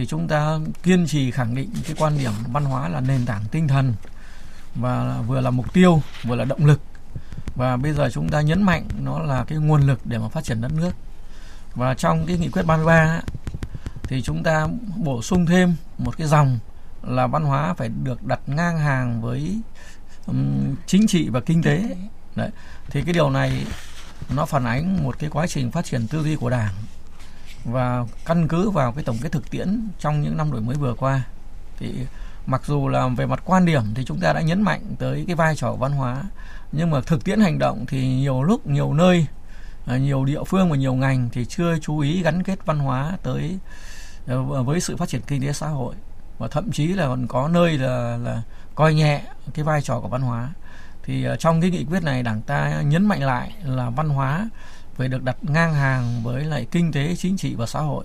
thì 0.00 0.06
chúng 0.06 0.28
ta 0.28 0.58
kiên 0.82 1.06
trì 1.06 1.30
khẳng 1.30 1.54
định 1.54 1.70
cái 1.84 1.96
quan 1.98 2.18
điểm 2.18 2.32
văn 2.52 2.64
hóa 2.64 2.88
là 2.88 3.00
nền 3.00 3.26
tảng 3.26 3.44
tinh 3.50 3.68
thần 3.68 3.94
và 4.74 5.22
vừa 5.26 5.40
là 5.40 5.50
mục 5.50 5.72
tiêu 5.72 6.02
vừa 6.22 6.36
là 6.36 6.44
động 6.44 6.66
lực. 6.66 6.80
Và 7.54 7.76
bây 7.76 7.92
giờ 7.92 8.10
chúng 8.12 8.28
ta 8.28 8.40
nhấn 8.40 8.62
mạnh 8.62 8.84
nó 9.00 9.18
là 9.18 9.44
cái 9.44 9.58
nguồn 9.58 9.82
lực 9.82 10.00
để 10.04 10.18
mà 10.18 10.28
phát 10.28 10.44
triển 10.44 10.60
đất 10.60 10.72
nước. 10.72 10.92
Và 11.74 11.94
trong 11.94 12.26
cái 12.26 12.38
nghị 12.38 12.48
quyết 12.48 12.62
33 12.66 13.20
thì 14.02 14.22
chúng 14.22 14.42
ta 14.42 14.68
bổ 14.96 15.22
sung 15.22 15.46
thêm 15.46 15.74
một 15.98 16.16
cái 16.16 16.26
dòng 16.26 16.58
là 17.02 17.26
văn 17.26 17.44
hóa 17.44 17.74
phải 17.74 17.88
được 17.88 18.26
đặt 18.26 18.40
ngang 18.46 18.78
hàng 18.78 19.22
với 19.22 19.60
um, 20.26 20.74
chính 20.86 21.06
trị 21.06 21.28
và 21.28 21.40
kinh 21.40 21.62
tế. 21.62 21.96
Đấy 22.36 22.50
thì 22.90 23.02
cái 23.02 23.14
điều 23.14 23.30
này 23.30 23.66
nó 24.28 24.46
phản 24.46 24.64
ánh 24.64 25.04
một 25.04 25.18
cái 25.18 25.30
quá 25.30 25.46
trình 25.46 25.70
phát 25.70 25.84
triển 25.84 26.06
tư 26.06 26.22
duy 26.22 26.36
của 26.36 26.50
đảng 26.50 26.74
và 27.64 28.04
căn 28.24 28.48
cứ 28.48 28.70
vào 28.70 28.92
cái 28.92 29.04
tổng 29.04 29.18
kết 29.22 29.32
thực 29.32 29.50
tiễn 29.50 29.88
trong 29.98 30.22
những 30.22 30.36
năm 30.36 30.52
đổi 30.52 30.60
mới 30.60 30.76
vừa 30.76 30.94
qua. 30.94 31.22
Thì 31.78 32.06
mặc 32.46 32.62
dù 32.66 32.88
là 32.88 33.08
về 33.08 33.26
mặt 33.26 33.42
quan 33.44 33.64
điểm 33.64 33.82
thì 33.94 34.04
chúng 34.04 34.20
ta 34.20 34.32
đã 34.32 34.40
nhấn 34.40 34.62
mạnh 34.62 34.82
tới 34.98 35.24
cái 35.26 35.36
vai 35.36 35.56
trò 35.56 35.72
văn 35.72 35.92
hóa, 35.92 36.22
nhưng 36.72 36.90
mà 36.90 37.00
thực 37.00 37.24
tiễn 37.24 37.40
hành 37.40 37.58
động 37.58 37.84
thì 37.88 38.08
nhiều 38.08 38.42
lúc, 38.42 38.66
nhiều 38.66 38.94
nơi 38.94 39.26
à, 39.86 39.96
nhiều 39.96 40.24
địa 40.24 40.44
phương 40.44 40.70
và 40.70 40.76
nhiều 40.76 40.94
ngành 40.94 41.28
thì 41.32 41.44
chưa 41.44 41.78
chú 41.78 41.98
ý 41.98 42.22
gắn 42.22 42.42
kết 42.42 42.66
văn 42.66 42.78
hóa 42.78 43.12
tới 43.22 43.58
à, 44.26 44.34
với 44.64 44.80
sự 44.80 44.96
phát 44.96 45.08
triển 45.08 45.20
kinh 45.26 45.42
tế 45.42 45.52
xã 45.52 45.68
hội. 45.68 45.94
Và 46.38 46.48
thậm 46.48 46.72
chí 46.72 46.86
là 46.86 47.06
còn 47.06 47.26
có 47.26 47.48
nơi 47.48 47.78
là 47.78 48.16
là 48.16 48.42
coi 48.74 48.94
nhẹ 48.94 49.22
cái 49.54 49.64
vai 49.64 49.82
trò 49.82 50.00
của 50.00 50.08
văn 50.08 50.22
hóa 50.22 50.50
thì 51.04 51.24
ờ, 51.24 51.36
trong 51.36 51.60
cái 51.60 51.70
nghị 51.70 51.84
quyết 51.84 52.02
này 52.02 52.22
đảng 52.22 52.40
ta 52.40 52.82
nhấn 52.82 53.06
mạnh 53.06 53.22
lại 53.22 53.52
là 53.64 53.90
văn 53.90 54.08
hóa 54.08 54.48
phải 54.94 55.08
được 55.08 55.22
đặt 55.22 55.36
ngang 55.42 55.74
hàng 55.74 56.20
với 56.24 56.44
lại 56.44 56.66
kinh 56.70 56.92
tế, 56.92 57.14
chính 57.18 57.36
trị 57.36 57.54
và 57.54 57.66
xã 57.66 57.80
hội. 57.80 58.04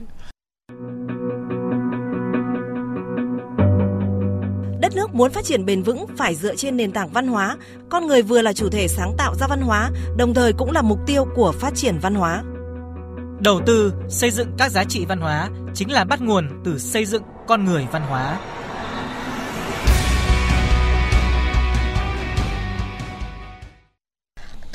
Đất 4.82 4.96
nước 4.96 5.16
muốn 5.16 5.32
phát 5.32 5.46
triển 5.46 5.66
bền 5.66 5.84
vững 5.84 6.06
phải 6.18 6.36
dựa 6.36 6.56
trên 6.56 6.78
nền 6.78 6.92
tảng 6.92 7.10
văn 7.10 7.28
hóa, 7.28 7.58
con 7.90 8.08
người 8.08 8.22
vừa 8.22 8.42
là 8.42 8.54
chủ 8.54 8.70
thể 8.70 8.88
sáng 8.88 9.14
tạo 9.18 9.36
ra 9.36 9.48
văn 9.48 9.62
hóa, 9.62 9.92
đồng 10.18 10.34
thời 10.34 10.54
cũng 10.54 10.72
là 10.72 10.82
mục 10.82 11.00
tiêu 11.06 11.26
của 11.36 11.52
phát 11.52 11.76
triển 11.76 12.00
văn 12.00 12.16
hóa. 12.16 12.44
Đầu 13.40 13.62
tư 13.66 13.94
xây 14.10 14.32
dựng 14.32 14.52
các 14.58 14.72
giá 14.72 14.84
trị 14.84 15.06
văn 15.06 15.20
hóa 15.20 15.50
chính 15.74 15.92
là 15.92 16.04
bắt 16.04 16.22
nguồn 16.22 16.50
từ 16.66 16.80
xây 16.80 17.06
dựng 17.06 17.24
con 17.48 17.66
người 17.66 17.88
văn 17.92 18.02
hóa. 18.02 18.40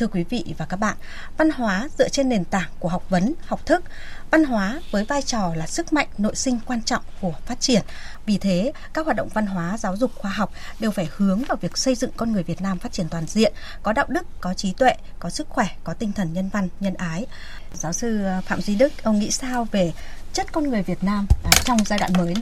Thưa 0.00 0.06
quý 0.06 0.24
vị 0.30 0.54
và 0.58 0.66
các 0.66 0.76
bạn, 0.76 0.96
văn 1.36 1.50
hóa 1.50 1.88
dựa 1.98 2.08
trên 2.08 2.28
nền 2.28 2.44
tảng 2.44 2.68
của 2.78 2.88
học 2.88 3.04
vấn, 3.08 3.34
học 3.46 3.66
thức, 3.66 3.84
văn 4.30 4.44
hóa 4.44 4.80
với 4.90 5.04
vai 5.04 5.22
trò 5.22 5.54
là 5.54 5.66
sức 5.66 5.92
mạnh 5.92 6.08
nội 6.18 6.34
sinh 6.34 6.58
quan 6.66 6.82
trọng 6.82 7.02
của 7.20 7.32
phát 7.46 7.60
triển. 7.60 7.82
Vì 8.26 8.38
thế, 8.38 8.72
các 8.94 9.04
hoạt 9.04 9.16
động 9.16 9.28
văn 9.34 9.46
hóa, 9.46 9.78
giáo 9.78 9.96
dục, 9.96 10.10
khoa 10.14 10.30
học 10.30 10.52
đều 10.80 10.90
phải 10.90 11.08
hướng 11.16 11.42
vào 11.48 11.56
việc 11.60 11.78
xây 11.78 11.94
dựng 11.94 12.10
con 12.16 12.32
người 12.32 12.42
Việt 12.42 12.62
Nam 12.62 12.78
phát 12.78 12.92
triển 12.92 13.08
toàn 13.08 13.26
diện, 13.26 13.52
có 13.82 13.92
đạo 13.92 14.06
đức, 14.08 14.26
có 14.40 14.54
trí 14.54 14.72
tuệ, 14.72 14.92
có 15.18 15.30
sức 15.30 15.48
khỏe, 15.48 15.66
có 15.84 15.94
tinh 15.94 16.12
thần 16.12 16.32
nhân 16.32 16.50
văn, 16.52 16.68
nhân 16.80 16.94
ái. 16.94 17.26
Giáo 17.74 17.92
sư 17.92 18.24
ờ, 18.24 18.40
Phạm 18.46 18.60
Duy 18.60 18.74
Đức, 18.74 18.92
ông 19.02 19.18
nghĩ 19.18 19.30
sao 19.30 19.66
về 19.72 19.92
chất 20.32 20.52
con 20.52 20.70
người 20.70 20.82
Việt 20.82 21.04
Nam 21.04 21.26
à, 21.44 21.50
trong 21.64 21.78
giai 21.84 21.98
đoạn 21.98 22.12
mới? 22.18 22.34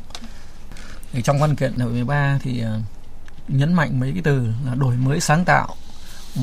Thì 1.13 1.23
trong 1.23 1.41
văn 1.41 1.57
kiện 1.57 1.73
đại 1.77 1.89
13 1.89 2.39
thì 2.43 2.61
ờ, 2.61 2.81
nhấn 3.49 3.73
mạnh 3.73 4.01
mấy 4.01 4.13
cái 4.13 4.23
từ 4.25 4.47
là 4.67 4.75
đổi 4.75 4.97
mới 4.97 5.21
sáng 5.21 5.45
tạo, 5.45 5.77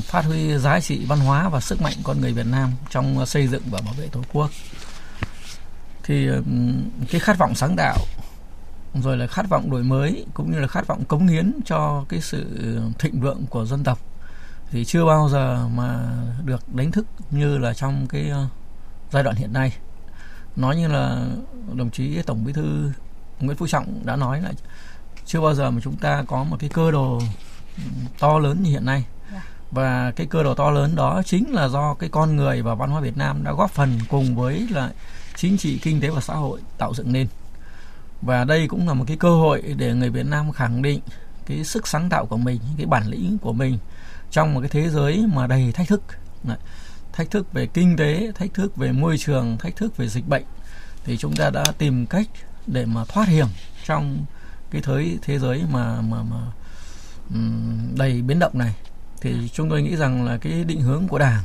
phát 0.02 0.24
huy 0.24 0.58
giá 0.58 0.80
trị 0.80 1.04
văn 1.06 1.18
hóa 1.18 1.48
và 1.48 1.60
sức 1.60 1.82
mạnh 1.82 1.94
con 2.02 2.20
người 2.20 2.32
Việt 2.32 2.46
Nam 2.46 2.72
trong 2.90 3.26
xây 3.26 3.46
dựng 3.46 3.62
và 3.70 3.80
bảo 3.84 3.94
vệ 3.94 4.08
Tổ 4.08 4.20
quốc. 4.32 4.50
Thì 6.02 6.28
cái 7.10 7.20
khát 7.20 7.38
vọng 7.38 7.54
sáng 7.54 7.76
tạo, 7.76 7.96
rồi 8.94 9.16
là 9.16 9.26
khát 9.26 9.48
vọng 9.48 9.70
đổi 9.70 9.82
mới, 9.82 10.26
cũng 10.34 10.52
như 10.52 10.58
là 10.58 10.68
khát 10.68 10.86
vọng 10.86 11.04
cống 11.04 11.26
hiến 11.26 11.52
cho 11.64 12.04
cái 12.08 12.20
sự 12.20 12.46
thịnh 12.98 13.20
vượng 13.20 13.46
của 13.46 13.66
dân 13.66 13.84
tộc 13.84 13.98
thì 14.70 14.84
chưa 14.84 15.04
bao 15.04 15.28
giờ 15.28 15.68
mà 15.68 16.08
được 16.44 16.74
đánh 16.74 16.92
thức 16.92 17.06
như 17.30 17.58
là 17.58 17.74
trong 17.74 18.06
cái 18.06 18.28
ờ, 18.28 18.46
giai 19.10 19.22
đoạn 19.22 19.36
hiện 19.36 19.52
nay 19.52 19.72
nói 20.56 20.76
như 20.76 20.88
là 20.88 21.26
đồng 21.72 21.90
chí 21.90 22.22
tổng 22.22 22.44
bí 22.44 22.52
thư 22.52 22.92
Nguyễn 23.40 23.56
Phú 23.56 23.66
Trọng 23.66 24.06
đã 24.06 24.16
nói 24.16 24.40
là 24.40 24.52
chưa 25.24 25.40
bao 25.40 25.54
giờ 25.54 25.70
mà 25.70 25.80
chúng 25.84 25.96
ta 25.96 26.24
có 26.26 26.44
một 26.44 26.56
cái 26.60 26.70
cơ 26.72 26.90
đồ 26.90 27.20
to 28.18 28.38
lớn 28.38 28.62
như 28.62 28.70
hiện 28.70 28.86
nay 28.86 29.04
và 29.70 30.12
cái 30.16 30.26
cơ 30.26 30.42
đồ 30.42 30.54
to 30.54 30.70
lớn 30.70 30.96
đó 30.96 31.22
chính 31.24 31.54
là 31.54 31.68
do 31.68 31.94
cái 31.94 32.08
con 32.08 32.36
người 32.36 32.62
và 32.62 32.74
văn 32.74 32.90
hóa 32.90 33.00
Việt 33.00 33.16
Nam 33.16 33.44
đã 33.44 33.52
góp 33.52 33.70
phần 33.70 33.98
cùng 34.08 34.36
với 34.36 34.66
là 34.70 34.92
chính 35.36 35.58
trị, 35.58 35.78
kinh 35.82 36.00
tế 36.00 36.08
và 36.08 36.20
xã 36.20 36.34
hội 36.34 36.60
tạo 36.78 36.94
dựng 36.94 37.12
nên. 37.12 37.26
Và 38.22 38.44
đây 38.44 38.68
cũng 38.68 38.88
là 38.88 38.94
một 38.94 39.04
cái 39.06 39.16
cơ 39.16 39.30
hội 39.30 39.62
để 39.76 39.94
người 39.94 40.10
Việt 40.10 40.26
Nam 40.26 40.52
khẳng 40.52 40.82
định 40.82 41.00
cái 41.46 41.64
sức 41.64 41.88
sáng 41.88 42.08
tạo 42.08 42.26
của 42.26 42.36
mình, 42.36 42.60
cái 42.76 42.86
bản 42.86 43.06
lĩnh 43.06 43.38
của 43.38 43.52
mình 43.52 43.78
trong 44.30 44.54
một 44.54 44.60
cái 44.60 44.68
thế 44.68 44.90
giới 44.90 45.26
mà 45.34 45.46
đầy 45.46 45.72
thách 45.72 45.88
thức. 45.88 46.02
Thách 47.12 47.30
thức 47.30 47.52
về 47.52 47.66
kinh 47.66 47.96
tế, 47.96 48.32
thách 48.34 48.54
thức 48.54 48.76
về 48.76 48.92
môi 48.92 49.18
trường, 49.18 49.58
thách 49.58 49.76
thức 49.76 49.96
về 49.96 50.08
dịch 50.08 50.28
bệnh. 50.28 50.44
Thì 51.04 51.16
chúng 51.16 51.36
ta 51.36 51.50
đã 51.50 51.64
tìm 51.78 52.06
cách 52.06 52.26
để 52.66 52.86
mà 52.86 53.04
thoát 53.04 53.28
hiểm 53.28 53.46
trong 53.84 54.24
cái 54.70 54.82
thế 54.82 55.16
thế 55.22 55.38
giới 55.38 55.62
mà 55.70 56.00
mà 56.00 56.22
mà 56.22 56.40
đầy 57.96 58.22
biến 58.22 58.38
động 58.38 58.58
này 58.58 58.74
thì 59.20 59.50
chúng 59.52 59.70
tôi 59.70 59.82
nghĩ 59.82 59.96
rằng 59.96 60.24
là 60.24 60.36
cái 60.36 60.64
định 60.64 60.80
hướng 60.80 61.08
của 61.08 61.18
đảng 61.18 61.44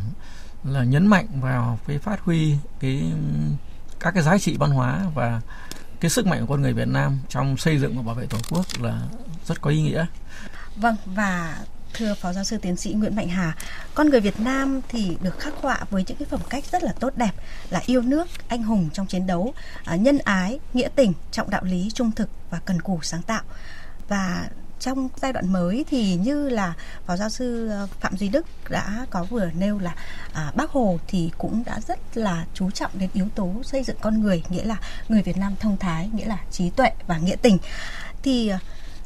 là 0.63 0.84
nhấn 0.84 1.08
mạnh 1.08 1.28
vào 1.42 1.80
cái 1.88 1.98
phát 1.98 2.20
huy 2.20 2.56
cái 2.80 3.12
các 4.00 4.12
cái 4.12 4.24
giá 4.24 4.38
trị 4.38 4.58
văn 4.60 4.72
hóa 4.72 5.01
và 5.16 5.42
cái 6.00 6.10
sức 6.10 6.28
mạnh 6.28 6.40
của 6.40 6.54
con 6.54 6.62
người 6.62 6.74
Việt 6.74 6.88
Nam 6.88 7.20
trong 7.30 7.58
xây 7.58 7.78
dựng 7.78 7.98
và 7.98 8.01
bảo 8.01 8.16
vệ 8.16 8.25
Tổ 8.25 8.38
quốc 8.50 8.66
là 8.80 9.01
rất 9.46 9.62
có 9.62 9.70
ý 9.70 9.82
nghĩa. 9.82 10.06
Vâng 10.75 10.96
và 11.06 11.58
thưa 11.94 12.13
phó 12.13 12.34
giáo 12.34 12.44
sư 12.44 12.58
tiến 12.58 12.75
sĩ 12.75 12.94
Nguyễn 12.94 13.16
Mạnh 13.16 13.30
Hà, 13.30 13.56
con 13.94 14.10
người 14.10 14.20
Việt 14.20 14.40
Nam 14.40 14.82
thì 14.90 15.18
được 15.22 15.40
khắc 15.40 15.54
họa 15.62 15.80
với 15.90 16.04
những 16.08 16.18
cái 16.18 16.28
phẩm 16.32 16.40
cách 16.50 16.63
rất 16.72 16.84
là 16.84 16.92
tốt 17.00 17.13
đẹp 17.16 17.32
là 17.70 17.82
yêu 17.86 18.01
nước, 18.01 18.28
anh 18.48 18.63
hùng 18.63 18.90
trong 18.94 19.08
chiến 19.08 19.28
đấu, 19.28 19.54
à, 19.86 19.96
nhân 19.96 20.18
ái, 20.18 20.60
nghĩa 20.74 20.90
tình, 20.96 21.13
trọng 21.32 21.50
đạo 21.50 21.63
lý, 21.63 21.90
trung 21.94 22.12
thực 22.12 22.30
và 22.50 22.60
cần 22.66 22.82
cù 22.82 23.00
sáng 23.01 23.22
tạo. 23.22 23.42
Và 24.08 24.50
trong 24.81 25.09
giai 25.21 25.33
đoạn 25.33 25.53
mới 25.53 25.85
thì 25.89 26.15
như 26.15 26.50
là 26.50 26.73
phó 27.05 27.17
giáo 27.17 27.29
sư 27.29 27.67
ờ, 27.67 27.88
phạm 28.00 28.17
duy 28.17 28.27
đức 28.29 28.45
đã 28.69 29.05
có 29.09 29.23
vừa 29.23 29.50
nêu 29.57 29.79
là 29.79 29.95
à, 30.33 30.51
bác 30.55 30.69
hồ 30.69 31.00
thì 31.07 31.31
cũng 31.38 31.63
đã 31.65 31.79
rất 31.88 32.00
là 32.17 32.45
chú 32.53 32.71
trọng 32.71 32.91
đến 32.93 33.09
yếu 33.13 33.27
tố 33.35 33.53
xây 33.63 33.83
dựng 33.83 33.97
con 34.01 34.21
người 34.21 34.43
nghĩa 34.50 34.63
là 34.63 34.75
người 35.09 35.21
việt 35.21 35.38
nam 35.38 35.55
thông 35.59 35.77
thái 35.77 36.09
nghĩa 36.13 36.25
là 36.25 36.38
trí 36.51 36.69
tuệ 36.69 36.91
và 37.07 37.17
nghĩa 37.17 37.35
tình. 37.35 37.57
Thì 38.23 38.47
ờ, 38.47 38.57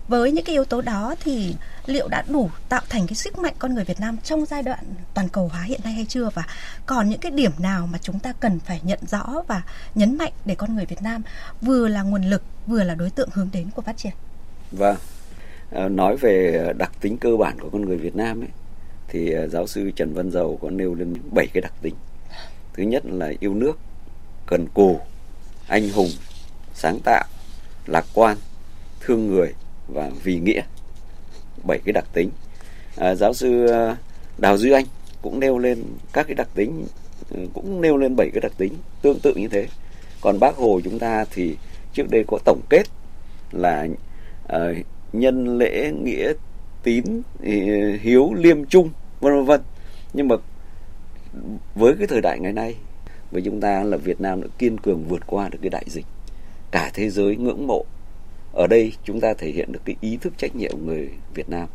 với 0.08 0.32
những 0.32 0.46
cái 0.46 0.53
yếu 0.53 0.65
tố 0.65 0.82
đó 0.82 1.15
thì 1.24 1.55
liệu 1.86 2.08
đã 2.08 2.24
đủ 2.27 2.50
tạo 2.70 2.82
thành 2.89 3.08
cái 3.08 3.15
sức 3.15 3.38
mạnh 3.38 3.53
con 3.60 3.74
người 3.74 3.84
Việt 3.84 4.00
Nam 4.00 4.17
trong 4.24 4.46
giai 4.46 4.63
đoạn 4.63 4.79
toàn 5.13 5.29
cầu 5.29 5.48
hóa 5.48 5.62
hiện 5.62 5.79
nay 5.84 5.94
hay 5.94 6.05
chưa? 6.10 6.29
Và 6.29 6.44
còn 6.86 7.10
những 7.10 7.20
cái 7.20 7.32
điểm 7.32 7.51
nào 7.60 7.88
mà 7.88 7.98
chúng 8.01 8.20
ta 8.20 8.34
cần 8.39 8.60
phải 8.60 8.82
nhận 8.84 9.00
rõ 9.08 9.25
và 9.48 9.62
nhấn 9.96 10.17
mạnh 10.17 10.32
để 10.46 10.55
con 10.55 10.75
người 10.75 10.86
Việt 10.86 11.01
Nam 11.01 11.22
vừa 11.62 11.88
là 11.88 12.01
nguồn 12.01 12.24
lực 12.24 12.44
vừa 12.67 12.84
là 12.84 12.96
đối 12.96 13.10
tượng 13.10 13.29
hướng 13.34 13.50
đến 13.53 13.70
của 13.75 13.82
phát 13.82 13.98
triển. 13.98 14.13
Vâng, 14.72 14.98
Ờ, 15.72 15.90
nói 15.90 16.18
về 16.18 16.66
đặc 16.78 16.92
tính 17.02 17.18
cơ 17.18 17.38
bản 17.38 17.60
của 17.60 17.70
con 17.70 17.82
người 17.82 17.98
Việt 17.98 18.16
Nam 18.16 18.42
ấy 18.42 18.50
thì 19.08 19.32
ờ, 19.32 19.48
giáo 19.48 19.68
sư 19.68 19.92
Trần 19.96 20.14
Văn 20.14 20.32
Dầu 20.32 20.60
có 20.62 20.70
nêu 20.70 20.94
lên 20.94 21.14
bảy 21.32 21.48
cái 21.54 21.62
đặc 21.62 21.74
tính. 21.82 21.96
Thứ 22.74 22.84
nhất 22.84 23.06
là 23.06 23.34
yêu 23.40 23.54
nước, 23.54 23.80
cần 24.48 24.68
cù, 24.74 25.00
anh 25.68 25.90
hùng, 25.90 26.10
sáng 26.74 27.00
tạo, 27.04 27.24
lạc 27.88 28.06
quan, 28.14 28.38
thương 29.00 29.28
người 29.28 29.54
và 29.88 30.12
vì 30.24 30.40
nghĩa. 30.40 30.62
Bảy 31.68 31.80
cái 31.86 31.94
đặc 31.94 32.06
tính. 32.14 32.30
À, 32.98 33.16
giáo 33.16 33.34
sư 33.34 33.68
Đào 34.38 34.58
Duy 34.58 34.72
Anh 34.72 34.86
cũng 35.22 35.40
nêu 35.40 35.58
lên 35.58 35.84
các 36.14 36.28
cái 36.28 36.36
đặc 36.36 36.48
tính 36.56 36.86
ừ, 37.30 37.38
cũng 37.54 37.82
nêu 37.82 37.98
lên 37.98 38.16
bảy 38.16 38.30
cái 38.34 38.42
đặc 38.42 38.52
tính 38.58 38.74
tương 39.02 39.20
tự 39.20 39.34
như 39.36 39.48
thế. 39.48 39.68
Còn 40.22 40.40
bác 40.40 40.56
Hồ 40.56 40.80
chúng 40.84 41.00
ta 41.00 41.26
thì 41.32 41.58
trước 41.94 42.10
đây 42.10 42.24
có 42.28 42.40
tổng 42.46 42.62
kết 42.70 42.84
là 43.52 43.88
uh, 44.56 44.78
nhân 45.20 45.58
lễ 45.58 45.92
nghĩa 45.92 46.34
tín 46.84 47.06
hiếu 48.02 48.34
liêm 48.34 48.66
trung 48.66 48.90
vân 49.20 49.46
vân. 49.46 49.62
Nhưng 50.14 50.28
mà 50.28 50.36
với 51.76 51.94
cái 51.98 52.08
thời 52.08 52.22
đại 52.22 52.40
ngày 52.40 52.54
nay, 52.54 52.76
với 53.32 53.42
chúng 53.42 53.62
ta 53.62 53.84
là 53.84 53.98
Việt 53.98 54.22
Nam 54.22 54.42
đã 54.42 54.48
kiên 54.58 54.78
cường 54.78 55.04
vượt 55.04 55.28
qua 55.28 55.50
được 55.50 55.58
cái 55.62 55.70
đại 55.70 55.86
dịch, 55.88 56.06
cả 56.72 56.92
thế 56.94 57.10
giới 57.10 57.36
ngưỡng 57.36 57.68
mộ. 57.68 57.86
Ở 58.54 58.68
đây 58.68 58.94
chúng 59.04 59.20
ta 59.20 59.34
thể 59.34 59.52
hiện 59.52 59.72
được 59.72 59.82
cái 59.86 59.96
ý 60.02 60.18
thức 60.18 60.34
trách 60.38 60.56
nhiệm 60.56 60.72
của 60.72 60.86
người 60.86 61.10
Việt 61.34 61.50
Nam. 61.50 61.68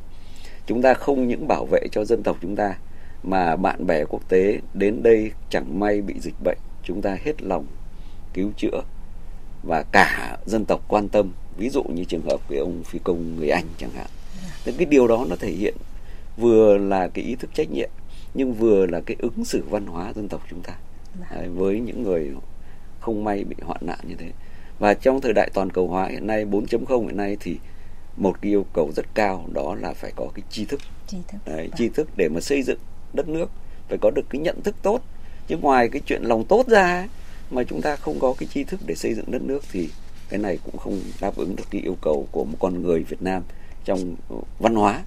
Chúng 0.67 0.83
ta 0.83 0.95
không 0.95 1.29
những 1.29 1.49
bảo 1.49 1.67
vệ 1.71 1.81
cho 1.93 2.05
dân 2.05 2.23
tộc 2.23 2.37
chúng 2.43 2.57
ta, 2.57 2.75
mà 3.23 3.57
bạn 3.57 3.87
bè 3.87 4.05
quốc 4.05 4.29
tế 4.29 4.61
đến 4.75 5.03
đây 5.03 5.31
chẳng 5.51 5.81
may 5.81 6.01
bị 6.01 6.15
dịch 6.21 6.35
bệnh. 6.45 6.59
Chúng 6.85 7.03
ta 7.03 7.17
hết 7.25 7.43
lòng 7.43 7.67
cứu 8.35 8.51
chữa 8.57 8.83
và 9.63 9.85
cả 9.93 10.39
dân 10.47 10.65
tộc 10.65 10.81
quan 10.89 11.09
tâm 11.09 11.33
ví 11.57 11.69
dụ 11.69 11.83
như 11.83 12.05
trường 12.05 12.23
hợp 12.23 12.41
của 12.49 12.57
ông 12.59 12.83
phi 12.85 12.99
công 13.05 13.37
người 13.37 13.49
anh 13.49 13.65
chẳng 13.79 13.91
hạn. 13.91 14.07
Thì 14.65 14.73
cái 14.79 14.87
điều 14.87 15.09
đó 15.09 15.27
nó 15.29 15.37
thể 15.37 15.51
hiện 15.51 15.75
vừa 16.37 16.79
là 16.79 17.09
cái 17.09 17.25
ý 17.25 17.35
thức 17.35 17.51
trách 17.55 17.71
nhiệm 17.71 17.91
nhưng 18.35 18.55
vừa 18.55 18.87
là 18.87 19.01
cái 19.01 19.17
ứng 19.21 19.45
xử 19.45 19.63
văn 19.71 19.87
hóa 19.87 20.13
dân 20.13 20.29
tộc 20.29 20.43
chúng 20.51 20.61
ta. 20.61 20.73
Đấy, 21.31 21.49
với 21.49 21.81
những 21.81 22.03
người 22.03 22.31
không 23.01 23.25
may 23.25 23.45
bị 23.45 23.57
hoạn 23.63 23.81
nạn 23.81 23.99
như 24.09 24.15
thế. 24.19 24.31
Và 24.79 24.95
trong 24.95 25.21
thời 25.21 25.33
đại 25.33 25.51
toàn 25.55 25.71
cầu 25.71 25.89
hóa 25.89 26.07
hiện 26.07 26.27
nay 26.27 26.45
4.0 26.45 27.07
hiện 27.07 27.17
nay 27.17 27.37
thì 27.41 27.59
một 28.17 28.37
cái 28.43 28.53
yêu 28.53 28.67
cầu 28.73 28.93
rất 28.97 29.15
cao 29.15 29.45
đó 29.53 29.75
là 29.75 29.93
phải 29.93 30.13
có 30.17 30.29
cái 30.35 30.43
tri 30.51 30.65
thức. 30.65 30.81
Tri 31.07 31.17
thức, 31.29 31.39
Đấy, 31.47 31.71
tri 31.77 31.89
thức 31.89 32.09
để 32.17 32.29
mà 32.29 32.41
xây 32.41 32.63
dựng 32.63 32.79
đất 33.13 33.29
nước 33.29 33.51
phải 33.89 33.99
có 33.99 34.11
được 34.11 34.27
cái 34.31 34.41
nhận 34.41 34.63
thức 34.63 34.75
tốt. 34.83 35.01
Chứ 35.47 35.57
ngoài 35.57 35.89
cái 35.89 36.03
chuyện 36.07 36.23
lòng 36.23 36.45
tốt 36.45 36.69
ra 36.69 37.09
mà 37.51 37.63
chúng 37.65 37.83
ta 37.83 37.97
không 37.97 38.19
có 38.21 38.35
cái 38.39 38.49
tri 38.55 38.65
thức 38.65 38.81
để 38.87 38.95
xây 38.95 39.15
dựng 39.15 39.31
đất 39.31 39.43
nước 39.43 39.61
thì 39.73 39.89
cái 40.29 40.39
này 40.39 40.59
cũng 40.65 40.79
không 40.79 41.01
đáp 41.21 41.37
ứng 41.37 41.57
được 41.57 41.65
cái 41.71 41.81
yêu 41.81 41.97
cầu 42.03 42.29
của 42.33 42.45
một 42.45 42.57
con 42.61 42.83
người 42.83 43.03
Việt 43.09 43.23
Nam 43.23 43.43
trong 43.85 44.17
văn 44.59 44.75
hóa 44.75 45.01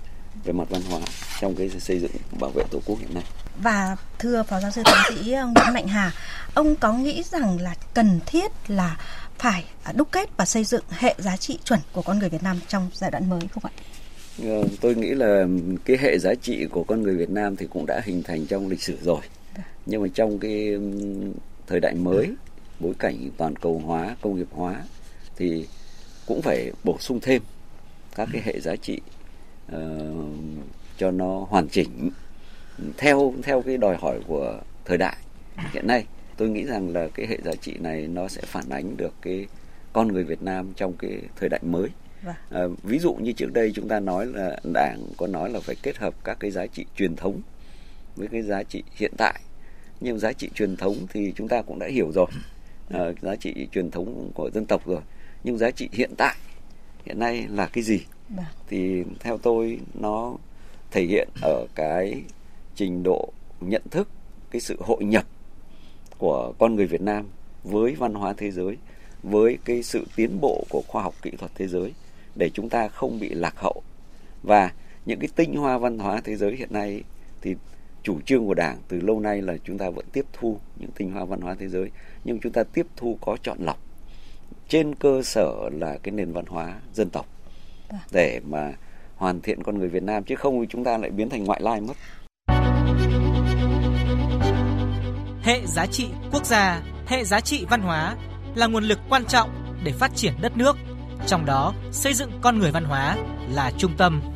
về 0.44 0.54
mặt 0.54 0.68
văn 0.70 0.82
hóa 0.90 1.00
trong 1.42 1.56
cái 1.56 1.70
xây 1.70 2.00
dựng 2.00 2.12
bảo 2.40 2.52
vệ 2.56 2.64
tổ 2.72 2.80
quốc 2.86 3.00
hiện 3.00 3.14
nay. 3.14 3.24
Và 3.64 3.96
thưa 4.20 4.44
phó 4.44 4.60
giáo 4.60 4.72
sư 4.72 4.82
tiến 4.86 4.96
sĩ 5.10 5.32
Nguyễn 5.32 5.74
Mạnh 5.74 5.88
Hà, 5.88 6.12
ông 6.54 6.76
có 6.76 6.94
nghĩ 6.94 7.24
rằng 7.32 7.62
là 7.62 7.76
cần 7.94 8.20
thiết 8.26 8.52
là 8.68 8.98
phải 9.40 9.66
đúc 9.96 10.08
kết 10.12 10.30
và 10.38 10.46
xây 10.46 10.64
dựng 10.64 10.84
hệ 10.90 11.16
giá 11.18 11.38
trị 11.38 11.60
chuẩn 11.64 11.80
của 11.94 12.02
con 12.02 12.20
người 12.20 12.30
Việt 12.30 12.44
Nam 12.44 12.60
trong 12.68 12.90
giai 12.94 13.12
đoạn 13.12 13.30
mới 13.30 13.42
không 13.52 13.64
ạ? 13.66 13.72
Ờ, 14.44 14.68
tôi 14.82 14.96
nghĩ 14.96 15.10
là 15.10 15.46
cái 15.86 15.98
hệ 15.98 16.18
giá 16.20 16.34
trị 16.42 16.66
của 16.72 16.84
con 16.84 17.04
người 17.04 17.16
Việt 17.16 17.30
Nam 17.30 17.56
thì 17.56 17.68
cũng 17.68 17.86
đã 17.86 18.02
hình 18.06 18.24
thành 18.24 18.46
trong 18.46 18.68
lịch 18.68 18.84
sử 18.84 18.98
rồi. 19.02 19.22
Dạ. 19.58 19.64
Nhưng 19.86 20.02
mà 20.02 20.08
trong 20.14 20.40
cái 20.40 20.78
thời 21.68 21.80
đại 21.80 21.94
mới, 21.96 22.34
bối 22.80 22.94
cảnh 23.00 23.30
toàn 23.38 23.56
cầu 23.56 23.82
hóa, 23.86 24.16
công 24.22 24.38
nghiệp 24.38 24.48
hóa 24.52 24.84
thì 25.36 25.68
cũng 26.26 26.42
phải 26.42 26.72
bổ 26.84 26.98
sung 27.00 27.20
thêm 27.22 27.42
các 28.16 28.30
cái 28.34 28.42
hệ 28.46 28.60
giá 28.60 28.76
trị 28.76 29.02
uh, 29.76 29.78
cho 30.98 31.12
nó 31.12 31.46
hoàn 31.50 31.68
chỉnh 31.70 32.10
theo 32.98 33.34
theo 33.44 33.62
cái 33.62 33.78
đòi 33.78 33.98
hỏi 33.98 34.20
của 34.28 34.60
thời 34.86 34.98
đại 34.98 35.18
hiện 35.74 35.88
nay. 35.88 36.06
Tôi 36.38 36.50
nghĩ 36.50 36.64
rằng 36.64 36.90
là 36.90 37.08
cái 37.14 37.28
hệ 37.28 37.38
giá 37.46 37.52
trị 37.62 37.74
này 37.80 38.08
nó 38.08 38.28
sẽ 38.28 38.42
phản 38.46 38.70
ánh 38.70 38.98
được 38.98 39.14
cái 39.22 39.48
con 39.94 40.08
người 40.08 40.24
Việt 40.24 40.42
Nam 40.42 40.74
trong 40.76 40.94
cái 40.94 41.22
thời 41.36 41.50
đại 41.50 41.60
mới. 41.64 41.90
À, 42.50 42.62
ví 42.84 43.00
dụ 43.00 43.14
như 43.14 43.32
trước 43.32 43.54
đây 43.54 43.72
chúng 43.76 43.88
ta 43.88 44.00
nói 44.00 44.26
là 44.26 44.58
đảng 44.74 45.00
có 45.18 45.28
nói 45.28 45.50
là 45.50 45.60
phải 45.60 45.76
kết 45.84 45.98
hợp 45.98 46.14
các 46.24 46.38
cái 46.40 46.52
giá 46.52 46.68
trị 46.68 46.86
truyền 46.96 47.16
thống 47.16 47.42
với 48.16 48.28
cái 48.28 48.42
giá 48.42 48.64
trị 48.64 48.84
hiện 48.96 49.12
tại 49.18 49.42
nhưng 50.04 50.20
giá 50.20 50.34
trị 50.34 50.50
truyền 50.56 50.76
thống 50.76 50.96
thì 51.14 51.34
chúng 51.36 51.48
ta 51.48 51.62
cũng 51.62 51.80
đã 51.80 51.88
hiểu 51.88 52.12
rồi 52.12 52.28
à, 52.90 53.00
giá 53.22 53.36
trị 53.36 53.68
truyền 53.72 53.92
thống 53.92 54.32
của 54.34 54.50
dân 54.54 54.66
tộc 54.66 54.86
rồi 54.86 55.02
nhưng 55.44 55.58
giá 55.58 55.72
trị 55.72 55.90
hiện 55.92 56.12
tại 56.18 56.36
hiện 57.06 57.20
nay 57.20 57.48
là 57.50 57.68
cái 57.68 57.84
gì. 57.84 58.00
Vâng. 58.30 58.46
thì 58.68 59.04
theo 59.20 59.38
tôi 59.38 59.80
nó 59.94 60.36
thể 60.92 61.04
hiện 61.04 61.30
ở 61.42 61.66
cái 61.76 62.22
trình 62.76 63.04
độ 63.04 63.34
nhận 63.62 63.82
thức 63.92 64.10
cái 64.52 64.62
sự 64.62 64.78
hội 64.80 65.04
nhập 65.04 65.26
của 66.18 66.54
con 66.60 66.76
người 66.76 66.88
Việt 66.88 67.02
Nam 67.02 67.26
với 67.64 67.96
văn 67.96 68.14
hóa 68.14 68.34
thế 68.38 68.52
giới 68.52 68.78
với 69.24 69.58
cái 69.66 69.84
sự 69.84 70.06
tiến 70.16 70.42
bộ 70.42 70.66
của 70.70 70.82
khoa 70.88 71.04
học 71.04 71.14
kỹ 71.22 71.32
thuật 71.32 71.52
thế 71.56 71.68
giới 71.68 71.94
để 72.36 72.50
chúng 72.54 72.70
ta 72.70 72.88
không 72.88 73.20
bị 73.20 73.30
lạc 73.30 73.54
hậu 73.58 73.84
và 74.44 74.72
những 75.06 75.20
cái 75.20 75.30
tinh 75.36 75.56
hoa 75.56 75.78
văn 75.78 76.00
hóa 76.00 76.22
thế 76.24 76.36
giới 76.36 76.56
hiện 76.56 76.74
nay 76.74 77.04
thì 77.42 77.56
chủ 78.04 78.22
trương 78.26 78.48
của 78.48 78.54
đảng 78.54 78.78
từ 78.88 79.00
lâu 79.00 79.20
nay 79.20 79.42
là 79.42 79.58
chúng 79.64 79.78
ta 79.78 79.90
vẫn 79.90 80.06
tiếp 80.14 80.26
thu 80.34 80.60
những 80.80 80.92
tinh 80.92 81.12
hoa 81.12 81.26
văn 81.26 81.42
hóa 81.42 81.56
thế 81.60 81.68
giới 81.68 81.90
nhưng 82.24 82.40
chúng 82.40 82.52
ta 82.52 82.64
tiếp 82.64 82.88
thu 82.96 83.18
có 83.22 83.38
chọn 83.44 83.58
lọc 83.60 83.78
trên 84.68 84.96
cơ 84.96 85.22
sở 85.24 85.70
là 85.72 85.98
cái 86.04 86.12
nền 86.12 86.32
văn 86.32 86.46
hóa 86.46 86.80
dân 86.94 87.10
tộc 87.10 87.26
vâng. 87.90 88.00
để 88.12 88.42
mà 88.50 88.74
hoàn 89.16 89.42
thiện 89.42 89.64
con 89.64 89.78
người 89.78 89.90
Việt 89.90 90.04
Nam 90.04 90.24
chứ 90.24 90.36
không 90.36 90.62
thì 90.62 90.68
chúng 90.70 90.84
ta 90.84 90.98
lại 90.98 91.10
biến 91.10 91.30
thành 91.30 91.44
ngoại 91.44 91.62
lai 91.62 91.82
mất. 91.82 91.94
Hệ 95.44 95.62
giá 95.66 95.86
trị 95.86 96.08
quốc 96.32 96.46
gia, 96.46 96.82
hệ 97.08 97.24
giá 97.24 97.40
trị 97.40 97.66
văn 97.70 97.82
hóa 97.82 98.16
là 98.56 98.68
nguồn 98.68 98.84
lực 98.84 99.00
quan 99.10 99.26
trọng 99.26 99.50
để 99.84 99.92
phát 99.92 100.16
triển 100.16 100.34
đất 100.42 100.58
nước, 100.58 100.78
trong 101.28 101.46
đó 101.46 101.74
xây 101.92 102.14
dựng 102.14 102.32
con 102.42 102.60
người 102.60 102.72
văn 102.72 102.84
hóa 102.84 103.18
là 103.54 103.72
trung 103.78 103.92
tâm. 103.98 104.33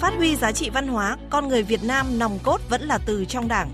Phát 0.00 0.14
huy 0.16 0.36
giá 0.36 0.52
trị 0.52 0.70
văn 0.70 0.88
hóa, 0.88 1.16
con 1.30 1.48
người 1.48 1.62
Việt 1.62 1.84
Nam 1.84 2.18
nòng 2.18 2.38
cốt 2.42 2.60
vẫn 2.68 2.82
là 2.82 2.98
từ 3.06 3.24
trong 3.28 3.48
Đảng. 3.48 3.70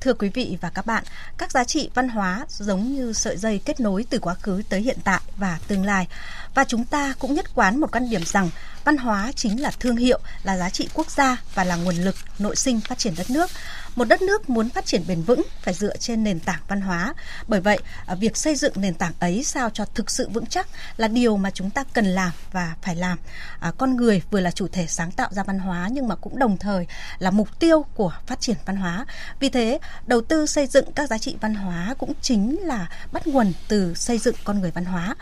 Thưa 0.00 0.14
quý 0.14 0.28
vị 0.34 0.58
và 0.60 0.70
các 0.70 0.86
bạn, 0.86 1.04
các 1.38 1.50
giá 1.50 1.64
trị 1.64 1.90
văn 1.94 2.08
hóa 2.08 2.46
giống 2.48 2.94
như 2.94 3.12
sợi 3.12 3.36
dây 3.36 3.60
kết 3.64 3.80
nối 3.80 4.04
từ 4.10 4.18
quá 4.18 4.34
khứ 4.34 4.62
tới 4.68 4.80
hiện 4.80 4.98
tại 5.04 5.20
và 5.36 5.58
tương 5.68 5.84
lai. 5.84 6.06
Và 6.54 6.64
chúng 6.64 6.84
ta 6.84 7.14
cũng 7.18 7.34
nhất 7.34 7.46
quán 7.54 7.80
một 7.80 7.92
quan 7.92 8.10
điểm 8.10 8.24
rằng 8.24 8.50
văn 8.84 8.96
hóa 8.96 9.32
chính 9.36 9.62
là 9.62 9.70
thương 9.80 9.96
hiệu, 9.96 10.20
là 10.42 10.56
giá 10.56 10.70
trị 10.70 10.88
quốc 10.94 11.10
gia 11.10 11.36
và 11.54 11.64
là 11.64 11.76
nguồn 11.76 11.94
lực 11.96 12.14
nội 12.38 12.56
sinh 12.56 12.80
phát 12.80 12.98
triển 12.98 13.14
đất 13.16 13.30
nước. 13.30 13.50
Một 13.96 14.04
đất 14.04 14.22
nước 14.22 14.50
muốn 14.50 14.68
phát 14.68 14.86
triển 14.86 15.02
bền 15.08 15.22
vững 15.22 15.42
phải 15.62 15.74
dựa 15.74 15.96
trên 15.96 16.24
nền 16.24 16.40
tảng 16.40 16.60
văn 16.68 16.80
hóa. 16.80 17.14
Bởi 17.48 17.60
vậy, 17.60 17.78
à, 18.06 18.14
việc 18.14 18.36
xây 18.36 18.56
dựng 18.56 18.72
nền 18.76 18.94
tảng 18.94 19.12
ấy 19.18 19.44
sao 19.44 19.70
cho 19.70 19.84
thực 19.84 20.10
sự 20.10 20.28
vững 20.28 20.46
chắc 20.46 20.68
là 20.96 21.08
điều 21.08 21.36
mà 21.36 21.50
chúng 21.50 21.70
ta 21.70 21.84
cần 21.92 22.04
làm 22.04 22.30
và 22.52 22.74
phải 22.82 22.96
làm. 22.96 23.18
À, 23.60 23.72
con 23.78 23.96
người 23.96 24.22
vừa 24.30 24.40
là 24.40 24.50
chủ 24.50 24.68
thể 24.68 24.86
sáng 24.86 25.10
tạo 25.10 25.28
ra 25.32 25.42
văn 25.42 25.58
hóa 25.58 25.88
nhưng 25.92 26.08
mà 26.08 26.14
cũng 26.14 26.38
đồng 26.38 26.56
thời 26.58 26.86
là 27.18 27.30
mục 27.30 27.60
tiêu 27.60 27.84
của 27.94 28.12
phát 28.26 28.40
triển 28.40 28.56
văn 28.66 28.76
hóa. 28.76 29.06
Vì 29.40 29.48
thế, 29.48 29.78
đầu 30.06 30.20
tư 30.20 30.46
xây 30.46 30.66
dựng 30.66 30.92
các 30.92 31.10
giá 31.10 31.18
trị 31.18 31.36
văn 31.40 31.54
hóa 31.54 31.94
cũng 31.98 32.12
chính 32.22 32.60
là 32.60 32.88
bắt 33.12 33.26
nguồn 33.26 33.52
từ 33.68 33.94
xây 33.94 34.18
dựng 34.18 34.36
con 34.44 34.60
người 34.60 34.70
văn 34.70 34.84
hóa. 34.84 35.14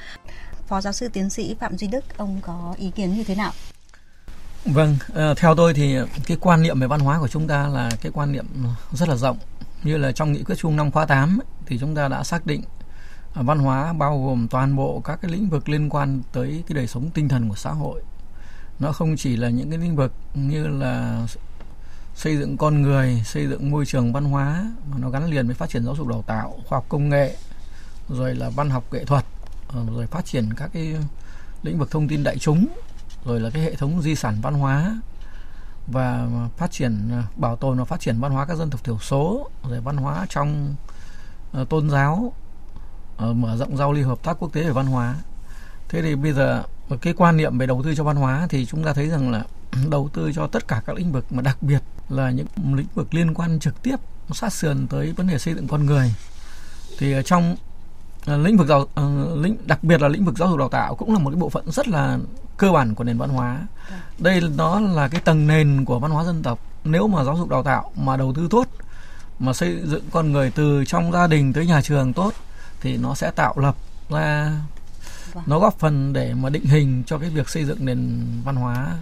Phó 0.69 0.81
giáo 0.81 0.93
sư 0.93 1.09
tiến 1.13 1.31
sĩ 1.31 1.57
Phạm 1.61 1.79
Duy 1.79 1.87
Đức, 1.87 2.05
ông 2.17 2.41
có 2.43 2.75
ý 2.79 2.91
kiến 2.91 3.17
như 3.17 3.25
thế 3.25 3.35
nào? 3.35 3.53
Vâng, 4.73 4.97
ờ, 5.15 5.35
theo 5.35 5.55
tôi 5.55 5.75
thì 5.75 5.97
cái 6.27 6.37
quan 6.41 6.63
niệm 6.63 6.81
về 6.81 6.87
văn 6.87 7.01
hóa 7.01 7.19
của 7.21 7.29
chúng 7.29 7.49
ta 7.49 7.69
là 7.69 7.91
cái 8.01 8.13
quan 8.13 8.33
niệm 8.33 8.47
rất 8.93 9.09
là 9.09 9.17
rộng. 9.17 9.39
Như 9.83 9.97
là 9.97 10.13
trong 10.13 10.33
nghị 10.33 10.43
quyết 10.43 10.55
chung 10.59 10.77
năm 10.77 10.91
khóa 10.91 11.07
8 11.07 11.39
thì 11.67 11.79
chúng 11.79 11.95
ta 11.95 12.09
đã 12.09 12.25
xác 12.25 12.47
định 12.47 12.63
à, 13.35 13.43
văn 13.43 13.59
hóa 13.59 13.93
bao 13.93 14.23
gồm 14.27 14.49
toàn 14.49 14.77
bộ 14.77 15.01
các 15.05 15.19
cái 15.23 15.31
lĩnh 15.31 15.49
vực 15.49 15.69
liên 15.69 15.89
quan 15.91 16.23
tới 16.33 16.65
cái 16.67 16.75
đời 16.75 16.87
sống 16.87 17.11
tinh 17.11 17.29
thần 17.29 17.49
của 17.49 17.55
xã 17.55 17.71
hội. 17.71 18.03
Nó 18.79 18.93
không 18.93 19.17
chỉ 19.17 19.37
là 19.37 19.49
những 19.49 19.71
cái 19.71 19.79
lĩnh 19.79 19.97
vực 19.97 20.13
như 20.35 20.67
là 20.67 21.27
xây 22.15 22.37
dựng 22.37 22.57
con 22.57 22.83
người, 22.83 23.23
xây 23.25 23.47
dựng 23.47 23.71
môi 23.71 23.87
trường 23.87 24.13
văn 24.13 24.25
hóa 24.25 24.73
mà 24.91 24.97
nó 24.99 25.11
gắn 25.11 25.31
liền 25.31 25.47
với 25.47 25.55
phát 25.55 25.71
triển 25.71 25.85
giáo 25.85 25.97
dục 25.97 26.09
đào 26.09 26.23
tạo, 26.27 26.59
khoa 26.67 26.77
học 26.77 26.87
công 26.89 27.09
nghệ, 27.09 27.37
rồi 28.09 28.35
là 28.35 28.51
văn 28.51 28.71
học 28.71 28.93
nghệ 28.93 29.05
thuật, 29.05 29.25
ờ, 29.69 29.85
rồi 29.95 30.07
phát 30.07 30.25
triển 30.27 30.49
các 30.57 30.71
cái 30.73 30.95
lĩnh 31.63 31.79
vực 31.79 31.91
thông 31.91 32.09
tin 32.09 32.25
đại 32.25 32.39
chúng 32.39 32.67
rồi 33.25 33.41
là 33.41 33.51
cái 33.51 33.63
hệ 33.63 33.75
thống 33.75 34.03
di 34.03 34.15
sản 34.15 34.39
văn 34.43 34.55
hóa 34.55 35.01
và 35.87 36.29
phát 36.57 36.71
triển 36.71 37.11
à, 37.13 37.23
bảo 37.37 37.57
tồn 37.57 37.79
và 37.79 37.85
phát 37.85 38.01
triển 38.01 38.21
văn 38.21 38.33
hóa 38.33 38.47
các 38.47 38.57
dân 38.57 38.71
tộc 38.71 38.85
thiểu 38.85 38.99
số 38.99 39.51
rồi 39.69 39.81
văn 39.81 39.97
hóa 39.97 40.27
trong 40.29 40.75
uh, 41.61 41.69
tôn 41.69 41.91
giáo 41.91 42.33
uh, 43.25 43.37
mở 43.37 43.57
rộng 43.57 43.77
giao 43.77 43.93
lưu 43.93 44.09
hợp 44.09 44.23
tác 44.23 44.37
quốc 44.39 44.53
tế 44.53 44.63
về 44.63 44.71
văn 44.71 44.87
hóa. 44.87 45.15
Thế 45.89 46.03
thì 46.03 46.15
bây 46.15 46.33
giờ 46.33 46.63
cái 47.03 47.15
quan 47.17 47.37
niệm 47.37 47.59
về 47.59 47.67
đầu 47.67 47.83
tư 47.85 47.95
cho 47.95 48.05
văn 48.05 48.17
hóa 48.17 48.47
thì 48.51 48.67
chúng 48.67 48.85
ta 48.85 48.93
thấy 48.93 49.09
rằng 49.09 49.31
là 49.31 49.45
đầu 49.91 50.09
tư 50.13 50.33
cho 50.35 50.47
tất 50.47 50.69
cả 50.69 50.83
các 50.87 50.97
lĩnh 50.97 51.13
vực 51.13 51.33
mà 51.33 51.43
đặc 51.43 51.63
biệt 51.63 51.83
là 52.09 52.31
những 52.31 52.47
lĩnh 52.75 52.87
vực 52.95 53.15
liên 53.15 53.35
quan 53.35 53.59
trực 53.59 53.83
tiếp 53.83 53.97
sát 54.33 54.53
sườn 54.53 54.87
tới 54.87 55.13
vấn 55.13 55.27
đề 55.27 55.39
xây 55.39 55.55
dựng 55.55 55.69
con 55.69 55.87
người. 55.87 56.15
Thì 56.99 57.15
trong 57.25 57.57
ờ, 58.27 58.37
lĩnh 58.37 58.57
vực 58.57 58.67
giáo 58.67 58.87
lĩnh 59.35 59.57
đặc 59.67 59.85
biệt 59.85 60.03
là 60.03 60.09
lĩnh 60.09 60.25
vực 60.25 60.39
giáo 60.39 60.49
dục 60.49 60.59
đào 60.59 60.69
tạo 60.69 60.95
cũng 60.95 61.13
là 61.13 61.19
một 61.19 61.31
cái 61.31 61.41
bộ 61.41 61.49
phận 61.49 61.71
rất 61.71 61.89
là 61.89 62.19
cơ 62.59 62.73
bản 62.73 62.95
của 62.95 63.05
nền 63.05 63.19
văn 63.19 63.31
hóa 63.31 63.61
đây 64.19 64.41
nó 64.57 64.81
là 64.81 65.09
cái 65.09 65.21
tầng 65.21 65.47
nền 65.47 65.85
của 65.85 65.99
văn 65.99 66.11
hóa 66.11 66.25
dân 66.25 66.43
tộc 66.43 66.59
nếu 66.85 67.09
mà 67.09 67.25
giáo 67.25 67.37
dục 67.37 67.49
đào 67.49 67.63
tạo 67.63 67.93
mà 67.97 68.17
đầu 68.17 68.33
tư 68.33 68.49
tốt 68.51 68.67
mà 69.39 69.53
xây 69.53 69.81
dựng 69.85 70.05
con 70.11 70.33
người 70.33 70.51
từ 70.51 70.85
trong 70.85 71.13
gia 71.13 71.27
đình 71.27 71.53
tới 71.53 71.67
nhà 71.67 71.83
trường 71.83 72.13
tốt 72.13 72.33
thì 72.81 72.97
nó 72.97 73.15
sẽ 73.15 73.31
tạo 73.31 73.55
lập 73.59 73.77
ra 74.09 74.53
vâng. 75.35 75.45
nó 75.47 75.59
góp 75.59 75.79
phần 75.79 76.13
để 76.13 76.35
mà 76.35 76.49
định 76.49 76.65
hình 76.65 77.03
cho 77.07 77.19
cái 77.19 77.31
việc 77.31 77.49
xây 77.49 77.65
dựng 77.65 77.85
nền 77.85 78.27
văn 78.45 78.57
hóa 78.57 78.97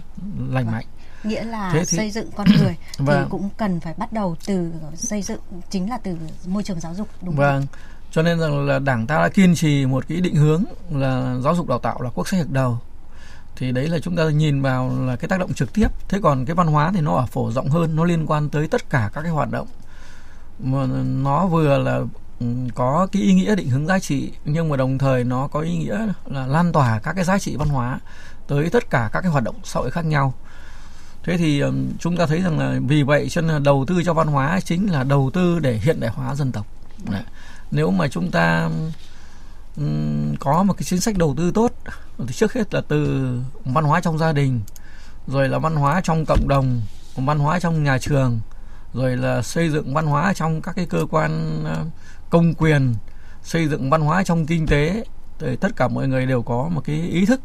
lành 0.49 0.65
vâng. 0.65 0.71
mạnh 0.71 0.85
nghĩa 1.23 1.43
là 1.43 1.69
Thế 1.73 1.79
thì... 1.79 1.97
xây 1.97 2.11
dựng 2.11 2.29
con 2.35 2.47
người 2.59 2.75
thì 2.97 3.05
vâng. 3.05 3.27
cũng 3.29 3.49
cần 3.57 3.79
phải 3.79 3.93
bắt 3.97 4.13
đầu 4.13 4.35
từ 4.45 4.71
xây 4.95 5.21
dựng 5.21 5.39
chính 5.69 5.89
là 5.89 5.97
từ 5.97 6.17
môi 6.45 6.63
trường 6.63 6.79
giáo 6.79 6.95
dục 6.95 7.07
đúng 7.21 7.35
vâng 7.35 7.61
không? 7.61 7.79
cho 8.11 8.21
nên 8.21 8.39
rằng 8.39 8.67
là 8.67 8.79
đảng 8.79 9.07
ta 9.07 9.17
đã 9.17 9.29
kiên 9.29 9.55
trì 9.55 9.85
một 9.85 10.03
cái 10.07 10.21
định 10.21 10.35
hướng 10.35 10.63
là 10.89 11.35
giáo 11.43 11.55
dục 11.55 11.67
đào 11.67 11.79
tạo 11.79 12.01
là 12.01 12.09
quốc 12.09 12.27
sách 12.27 12.39
hàng 12.39 12.53
đầu 12.53 12.79
thì 13.57 13.71
đấy 13.71 13.87
là 13.87 13.99
chúng 13.99 14.15
ta 14.15 14.23
nhìn 14.23 14.61
vào 14.61 15.05
là 15.05 15.15
cái 15.15 15.29
tác 15.29 15.39
động 15.39 15.53
trực 15.53 15.73
tiếp. 15.73 15.87
Thế 16.09 16.19
còn 16.23 16.45
cái 16.45 16.55
văn 16.55 16.67
hóa 16.67 16.91
thì 16.93 17.01
nó 17.01 17.15
ở 17.15 17.25
phổ 17.25 17.51
rộng 17.51 17.69
hơn, 17.69 17.95
nó 17.95 18.03
liên 18.03 18.25
quan 18.27 18.49
tới 18.49 18.67
tất 18.67 18.89
cả 18.89 19.09
các 19.13 19.21
cái 19.21 19.31
hoạt 19.31 19.51
động. 19.51 19.67
Mà 20.59 20.85
nó 21.05 21.47
vừa 21.47 21.77
là 21.77 22.01
ừ, 22.39 22.45
có 22.75 23.07
cái 23.11 23.21
ý 23.21 23.33
nghĩa 23.33 23.55
định 23.55 23.69
hướng 23.69 23.87
giá 23.87 23.99
trị, 23.99 24.31
nhưng 24.45 24.69
mà 24.69 24.77
đồng 24.77 24.97
thời 24.97 25.23
nó 25.23 25.47
có 25.47 25.59
ý 25.59 25.77
nghĩa 25.77 26.07
là 26.25 26.47
lan 26.47 26.71
tỏa 26.71 26.99
các 26.99 27.13
cái 27.13 27.23
giá 27.23 27.39
trị 27.39 27.55
văn 27.55 27.69
hóa 27.69 27.99
tới 28.47 28.69
tất 28.69 28.89
cả 28.89 29.09
các 29.13 29.21
cái 29.21 29.31
hoạt 29.31 29.43
động 29.43 29.55
xã 29.63 29.79
hội 29.79 29.91
khác 29.91 30.05
nhau. 30.05 30.33
Thế 31.23 31.37
thì 31.37 31.59
ừ, 31.59 31.73
chúng 31.99 32.17
ta 32.17 32.25
thấy 32.25 32.41
rằng 32.41 32.59
là 32.59 32.79
vì 32.87 33.03
vậy 33.03 33.29
cho 33.29 33.41
nên 33.41 33.51
là 33.51 33.59
đầu 33.59 33.85
tư 33.87 34.03
cho 34.05 34.13
văn 34.13 34.27
hóa 34.27 34.59
chính 34.59 34.91
là 34.91 35.03
đầu 35.03 35.31
tư 35.33 35.59
để 35.59 35.79
hiện 35.83 35.99
đại 35.99 36.11
hóa 36.11 36.35
dân 36.35 36.51
tộc. 36.51 36.65
Đấy. 37.11 37.23
nếu 37.71 37.91
mà 37.91 38.07
chúng 38.07 38.31
ta 38.31 38.69
có 40.39 40.63
một 40.63 40.73
cái 40.73 40.83
chính 40.83 41.01
sách 41.01 41.17
đầu 41.17 41.33
tư 41.37 41.51
tốt. 41.51 41.71
Thì 42.17 42.33
trước 42.33 42.53
hết 42.53 42.73
là 42.73 42.81
từ 42.87 43.31
văn 43.65 43.83
hóa 43.83 44.01
trong 44.01 44.17
gia 44.17 44.31
đình, 44.31 44.61
rồi 45.27 45.49
là 45.49 45.59
văn 45.59 45.75
hóa 45.75 46.01
trong 46.03 46.25
cộng 46.25 46.47
đồng 46.47 46.81
văn 47.15 47.39
hóa 47.39 47.59
trong 47.59 47.83
nhà 47.83 47.97
trường, 47.97 48.39
rồi 48.93 49.17
là 49.17 49.41
xây 49.41 49.69
dựng 49.69 49.93
văn 49.93 50.05
hóa 50.05 50.33
trong 50.33 50.61
các 50.61 50.75
cái 50.75 50.85
cơ 50.85 51.05
quan 51.11 51.63
ờ, 51.65 51.85
công 52.29 52.53
quyền, 52.53 52.95
xây 53.43 53.67
dựng 53.67 53.89
văn 53.89 54.01
hóa 54.01 54.23
trong 54.23 54.45
kinh 54.45 54.67
tế. 54.67 55.03
Thì 55.39 55.55
tất 55.55 55.75
cả 55.75 55.87
mọi 55.87 56.07
người 56.07 56.25
đều 56.25 56.41
có 56.41 56.69
một 56.73 56.81
cái 56.85 56.95
ý 56.95 57.25
thức 57.25 57.41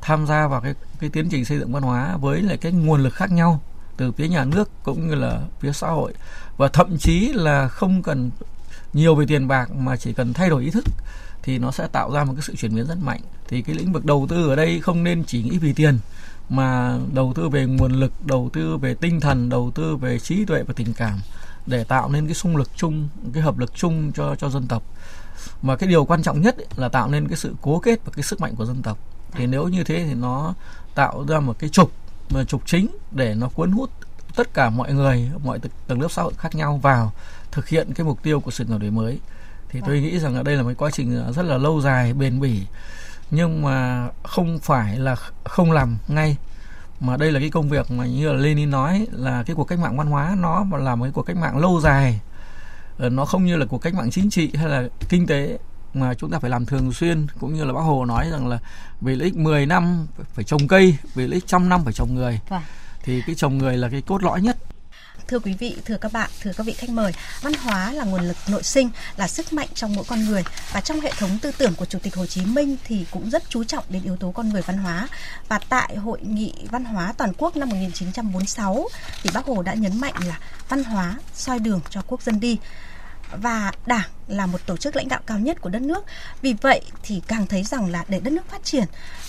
tham 0.00 0.26
gia 0.26 0.46
vào 0.46 0.60
cái 0.60 0.74
cái 1.00 1.10
tiến 1.10 1.28
trình 1.30 1.44
xây 1.44 1.58
dựng 1.58 1.72
văn 1.72 1.82
hóa 1.82 2.16
với 2.16 2.42
lại 2.42 2.56
cái 2.56 2.72
nguồn 2.72 3.02
lực 3.02 3.14
khác 3.14 3.32
nhau 3.32 3.60
từ 3.96 4.12
phía 4.12 4.28
nhà 4.28 4.44
nước 4.44 4.70
cũng 4.82 5.08
như 5.08 5.14
là 5.14 5.40
phía 5.60 5.72
xã 5.72 5.88
hội. 5.88 6.14
Và 6.56 6.68
thậm 6.68 6.98
chí 6.98 7.32
là 7.32 7.68
không 7.68 8.02
cần 8.02 8.30
nhiều 8.92 9.14
về 9.14 9.26
tiền 9.28 9.48
bạc 9.48 9.70
mà 9.70 9.96
chỉ 9.96 10.12
cần 10.12 10.32
thay 10.32 10.50
đổi 10.50 10.62
ý 10.64 10.70
thức 10.70 10.84
thì 11.44 11.58
nó 11.58 11.70
sẽ 11.70 11.86
tạo 11.86 12.12
ra 12.12 12.24
một 12.24 12.32
cái 12.36 12.42
sự 12.42 12.56
chuyển 12.56 12.74
biến 12.74 12.86
rất 12.86 12.98
mạnh. 13.02 13.20
Thì 13.48 13.62
cái 13.62 13.76
lĩnh 13.76 13.92
vực 13.92 14.04
đầu 14.04 14.26
tư 14.28 14.48
ở 14.48 14.56
đây 14.56 14.80
không 14.80 15.04
nên 15.04 15.24
chỉ 15.24 15.42
nghĩ 15.42 15.58
vì 15.58 15.72
tiền 15.72 15.98
mà 16.48 16.98
đầu 17.12 17.32
tư 17.36 17.48
về 17.48 17.66
nguồn 17.66 17.92
lực 17.92 18.12
đầu 18.26 18.50
tư 18.52 18.76
về 18.76 18.94
tinh 18.94 19.20
thần 19.20 19.48
đầu 19.48 19.72
tư 19.74 19.96
về 19.96 20.18
trí 20.18 20.44
tuệ 20.44 20.62
và 20.62 20.74
tình 20.76 20.94
cảm 20.94 21.18
để 21.66 21.84
tạo 21.84 22.08
nên 22.08 22.26
cái 22.26 22.34
xung 22.34 22.56
lực 22.56 22.70
chung 22.76 23.08
cái 23.32 23.42
hợp 23.42 23.58
lực 23.58 23.74
chung 23.74 24.12
cho 24.12 24.34
cho 24.36 24.50
dân 24.50 24.66
tộc. 24.66 24.82
Mà 25.62 25.76
cái 25.76 25.88
điều 25.88 26.04
quan 26.04 26.22
trọng 26.22 26.40
nhất 26.40 26.56
là 26.76 26.88
tạo 26.88 27.08
nên 27.08 27.28
cái 27.28 27.36
sự 27.36 27.54
cố 27.62 27.78
kết 27.78 28.00
và 28.04 28.12
cái 28.16 28.22
sức 28.22 28.40
mạnh 28.40 28.54
của 28.56 28.64
dân 28.64 28.82
tộc. 28.82 28.98
Thì 29.32 29.46
nếu 29.46 29.68
như 29.68 29.84
thế 29.84 30.04
thì 30.08 30.14
nó 30.14 30.54
tạo 30.94 31.24
ra 31.28 31.40
một 31.40 31.58
cái 31.58 31.70
trục 31.70 31.92
mà 32.30 32.44
trục 32.44 32.66
chính 32.66 32.88
để 33.10 33.34
nó 33.34 33.48
cuốn 33.48 33.72
hút 33.72 33.90
tất 34.36 34.54
cả 34.54 34.70
mọi 34.70 34.92
người 34.92 35.30
mọi 35.44 35.60
tầng 35.86 36.00
lớp 36.00 36.08
xã 36.10 36.22
hội 36.22 36.32
khác 36.38 36.54
nhau 36.54 36.80
vào 36.82 37.12
thực 37.50 37.68
hiện 37.68 37.94
cái 37.94 38.06
mục 38.06 38.22
tiêu 38.22 38.40
của 38.40 38.50
sự 38.50 38.64
đổi 38.64 38.90
mới 38.90 39.18
thì 39.74 39.80
tôi 39.86 40.00
nghĩ 40.00 40.18
rằng 40.18 40.34
ở 40.34 40.42
đây 40.42 40.56
là 40.56 40.62
một 40.62 40.72
quá 40.78 40.90
trình 40.90 41.32
rất 41.32 41.42
là 41.42 41.58
lâu 41.58 41.80
dài 41.80 42.14
bền 42.14 42.40
bỉ. 42.40 42.60
Nhưng 43.30 43.62
mà 43.62 44.08
không 44.22 44.58
phải 44.58 44.98
là 44.98 45.16
không 45.44 45.72
làm 45.72 45.98
ngay. 46.08 46.36
Mà 47.00 47.16
đây 47.16 47.32
là 47.32 47.40
cái 47.40 47.50
công 47.50 47.68
việc 47.68 47.90
mà 47.90 48.06
như 48.06 48.32
là 48.32 48.38
Lenin 48.38 48.70
nói 48.70 49.06
là 49.12 49.42
cái 49.46 49.56
cuộc 49.56 49.64
cách 49.64 49.78
mạng 49.78 49.96
văn 49.96 50.06
hóa 50.06 50.36
nó 50.40 50.64
là 50.72 50.94
một 50.94 51.04
cái 51.04 51.12
cuộc 51.12 51.22
cách 51.22 51.36
mạng 51.36 51.58
lâu 51.58 51.80
dài. 51.80 52.20
Ờ, 52.98 53.08
nó 53.08 53.24
không 53.24 53.44
như 53.44 53.56
là 53.56 53.66
cuộc 53.66 53.78
cách 53.78 53.94
mạng 53.94 54.10
chính 54.10 54.30
trị 54.30 54.50
hay 54.54 54.68
là 54.68 54.88
kinh 55.08 55.26
tế 55.26 55.58
mà 55.94 56.14
chúng 56.14 56.30
ta 56.30 56.38
phải 56.38 56.50
làm 56.50 56.66
thường 56.66 56.92
xuyên. 56.92 57.26
Cũng 57.40 57.54
như 57.54 57.64
là 57.64 57.72
bác 57.72 57.80
Hồ 57.80 58.04
nói 58.04 58.30
rằng 58.30 58.46
là 58.46 58.58
vì 59.00 59.14
lợi 59.16 59.24
ích 59.24 59.36
10 59.36 59.66
năm 59.66 60.06
phải 60.34 60.44
trồng 60.44 60.68
cây 60.68 60.96
vì 61.14 61.26
lợi 61.26 61.34
ích 61.34 61.46
trăm 61.46 61.68
năm 61.68 61.84
phải 61.84 61.92
trồng 61.92 62.14
người. 62.14 62.40
Vâng. 62.48 62.62
thì 63.02 63.22
cái 63.26 63.34
trồng 63.34 63.58
người 63.58 63.76
là 63.76 63.88
cái 63.88 64.02
cốt 64.02 64.22
lõi 64.22 64.42
nhất 64.42 64.56
thưa 65.28 65.38
quý 65.38 65.54
vị, 65.58 65.76
thưa 65.84 65.96
các 65.96 66.12
bạn, 66.12 66.30
thưa 66.40 66.52
các 66.56 66.66
vị 66.66 66.72
khách 66.72 66.90
mời, 66.90 67.12
văn 67.40 67.52
hóa 67.54 67.92
là 67.92 68.04
nguồn 68.04 68.28
lực 68.28 68.36
nội 68.48 68.62
sinh, 68.62 68.90
là 69.16 69.28
sức 69.28 69.52
mạnh 69.52 69.68
trong 69.74 69.94
mỗi 69.94 70.04
con 70.08 70.24
người 70.24 70.44
và 70.72 70.80
trong 70.80 71.00
hệ 71.00 71.12
thống 71.18 71.38
tư 71.42 71.52
tưởng 71.58 71.74
của 71.74 71.84
Chủ 71.84 71.98
tịch 71.98 72.14
Hồ 72.14 72.26
Chí 72.26 72.44
Minh 72.44 72.76
thì 72.84 73.06
cũng 73.10 73.30
rất 73.30 73.42
chú 73.48 73.64
trọng 73.64 73.84
đến 73.88 74.02
yếu 74.04 74.16
tố 74.16 74.30
con 74.30 74.48
người 74.48 74.62
văn 74.62 74.78
hóa. 74.78 75.08
Và 75.48 75.58
tại 75.58 75.96
hội 75.96 76.18
nghị 76.22 76.52
văn 76.70 76.84
hóa 76.84 77.14
toàn 77.18 77.32
quốc 77.38 77.56
năm 77.56 77.68
1946 77.68 78.88
thì 79.22 79.30
Bác 79.34 79.44
Hồ 79.44 79.62
đã 79.62 79.74
nhấn 79.74 80.00
mạnh 80.00 80.14
là 80.26 80.38
văn 80.68 80.84
hóa 80.84 81.16
soi 81.34 81.58
đường 81.58 81.80
cho 81.90 82.02
quốc 82.06 82.22
dân 82.22 82.40
đi 82.40 82.58
và 83.42 83.72
đảng 83.86 84.08
là 84.28 84.46
một 84.46 84.66
tổ 84.66 84.76
chức 84.76 84.96
lãnh 84.96 85.08
đạo 85.08 85.20
cao 85.26 85.38
nhất 85.38 85.60
của 85.60 85.70
đất 85.70 85.82
nước. 85.82 86.04
Vì 86.42 86.54
vậy 86.62 86.80
thì 87.02 87.22
càng 87.26 87.46
thấy 87.46 87.62
rằng 87.62 87.90
là 87.90 88.04
để 88.08 88.20
đất 88.20 88.30
nước 88.30 88.50
phát 88.50 88.64
triển 88.64 88.84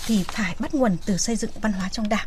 thì 0.06 0.24
phải 0.28 0.54
bắt 0.58 0.74
nguồn 0.74 0.96
từ 1.06 1.16
xây 1.16 1.36
dựng 1.36 1.50
văn 1.60 1.72
hóa 1.72 1.88
trong 1.88 2.08
đảng. 2.08 2.26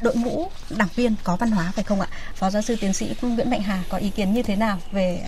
Đội 0.00 0.16
ngũ 0.16 0.48
đảng 0.70 0.88
viên 0.94 1.14
có 1.24 1.36
văn 1.36 1.50
hóa 1.50 1.72
phải 1.74 1.84
không 1.84 2.00
ạ? 2.00 2.08
Phó 2.34 2.50
giáo 2.50 2.62
sư 2.62 2.76
tiến 2.80 2.92
sĩ 2.92 3.14
nguyễn 3.22 3.50
mạnh 3.50 3.62
hà 3.62 3.82
có 3.88 3.98
ý 3.98 4.10
kiến 4.10 4.32
như 4.32 4.42
thế 4.42 4.56
nào 4.56 4.78
về 4.92 5.26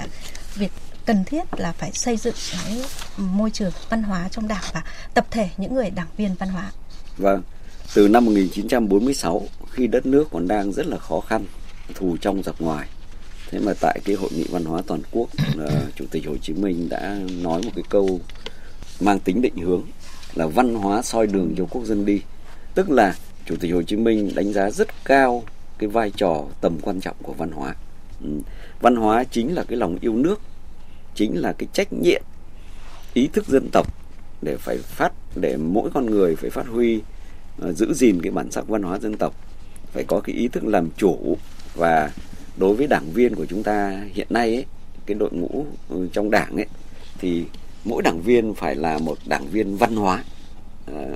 việc 0.55 0.73
cần 1.07 1.25
thiết 1.25 1.45
là 1.57 1.73
phải 1.73 1.93
xây 1.93 2.17
dựng 2.17 2.35
cái 2.53 2.83
môi 3.17 3.51
trường 3.51 3.73
văn 3.89 4.03
hóa 4.03 4.29
trong 4.29 4.49
đảng 4.49 4.65
và 4.73 4.83
tập 5.15 5.27
thể 5.31 5.51
những 5.57 5.75
người 5.75 5.91
đảng 5.91 6.09
viên 6.17 6.35
văn 6.35 6.49
hóa? 6.49 6.71
Vâng 7.17 7.43
từ 7.95 8.09
năm 8.09 8.25
1946 8.25 9.43
khi 9.71 9.87
đất 9.87 10.07
nước 10.07 10.29
còn 10.31 10.49
đang 10.49 10.73
rất 10.73 10.87
là 10.87 10.99
khó 10.99 11.21
khăn, 11.21 11.45
thù 11.95 12.17
trong 12.21 12.43
giặc 12.43 12.55
ngoài 12.59 12.89
thế 13.53 13.59
mà 13.59 13.73
tại 13.81 14.01
cái 14.05 14.17
hội 14.17 14.31
nghị 14.37 14.45
văn 14.51 14.65
hóa 14.65 14.83
toàn 14.87 15.01
quốc 15.11 15.29
ờ, 15.59 15.87
chủ 15.95 16.05
tịch 16.11 16.27
hồ 16.27 16.37
chí 16.43 16.53
minh 16.53 16.89
đã 16.89 17.19
nói 17.43 17.63
một 17.65 17.71
cái 17.75 17.85
câu 17.89 18.21
mang 19.01 19.21
tính 19.21 19.43
định 19.43 19.57
hướng 19.57 19.83
là 20.35 20.47
văn 20.47 20.75
hóa 20.75 21.03
soi 21.03 21.27
đường 21.27 21.55
cho 21.59 21.65
quốc 21.71 21.85
dân 21.85 22.07
đi 22.07 22.21
tức 22.75 22.91
là 22.91 23.17
chủ 23.47 23.57
tịch 23.57 23.73
hồ 23.75 23.83
chí 23.83 23.97
minh 23.97 24.31
đánh 24.35 24.53
giá 24.53 24.71
rất 24.71 24.89
cao 25.05 25.45
cái 25.79 25.89
vai 25.89 26.11
trò 26.17 26.45
tầm 26.61 26.79
quan 26.83 27.01
trọng 27.01 27.17
của 27.23 27.33
văn 27.33 27.51
hóa 27.51 27.75
ừ. 28.23 28.29
văn 28.81 28.97
hóa 28.97 29.25
chính 29.25 29.55
là 29.55 29.65
cái 29.69 29.79
lòng 29.79 29.99
yêu 30.01 30.15
nước 30.15 30.41
chính 31.15 31.41
là 31.41 31.53
cái 31.53 31.69
trách 31.73 31.93
nhiệm 31.93 32.23
ý 33.15 33.29
thức 33.33 33.47
dân 33.47 33.69
tộc 33.73 33.87
để 34.43 34.57
phải 34.57 34.79
phát 34.79 35.13
để 35.37 35.57
mỗi 35.57 35.91
con 35.95 36.07
người 36.07 36.37
phải 36.37 36.51
phát 36.51 36.67
huy 36.67 37.01
uh, 37.69 37.77
giữ 37.77 37.95
gìn 37.95 38.23
cái 38.23 38.33
bản 38.33 38.51
sắc 38.51 38.69
văn 38.69 38.83
hóa 38.83 38.99
dân 38.99 39.17
tộc 39.17 39.35
phải 39.93 40.05
có 40.05 40.21
cái 40.21 40.37
ý 40.37 40.49
thức 40.49 40.65
làm 40.65 40.89
chủ 40.97 41.37
và 41.75 42.11
đối 42.57 42.77
với 42.77 42.87
đảng 42.87 43.13
viên 43.13 43.35
của 43.35 43.47
chúng 43.47 43.63
ta 43.63 44.05
hiện 44.15 44.27
nay 44.31 44.55
ấy, 44.55 44.67
cái 45.07 45.15
đội 45.15 45.31
ngũ 45.33 45.67
ừ, 45.89 46.09
trong 46.13 46.31
đảng 46.31 46.57
ấy 46.57 46.67
thì 47.19 47.45
mỗi 47.85 48.03
đảng 48.03 48.21
viên 48.23 48.55
phải 48.55 48.75
là 48.75 48.99
một 48.99 49.19
đảng 49.27 49.47
viên 49.47 49.77
văn 49.77 49.97
hóa. 49.97 50.25
À, 50.87 51.07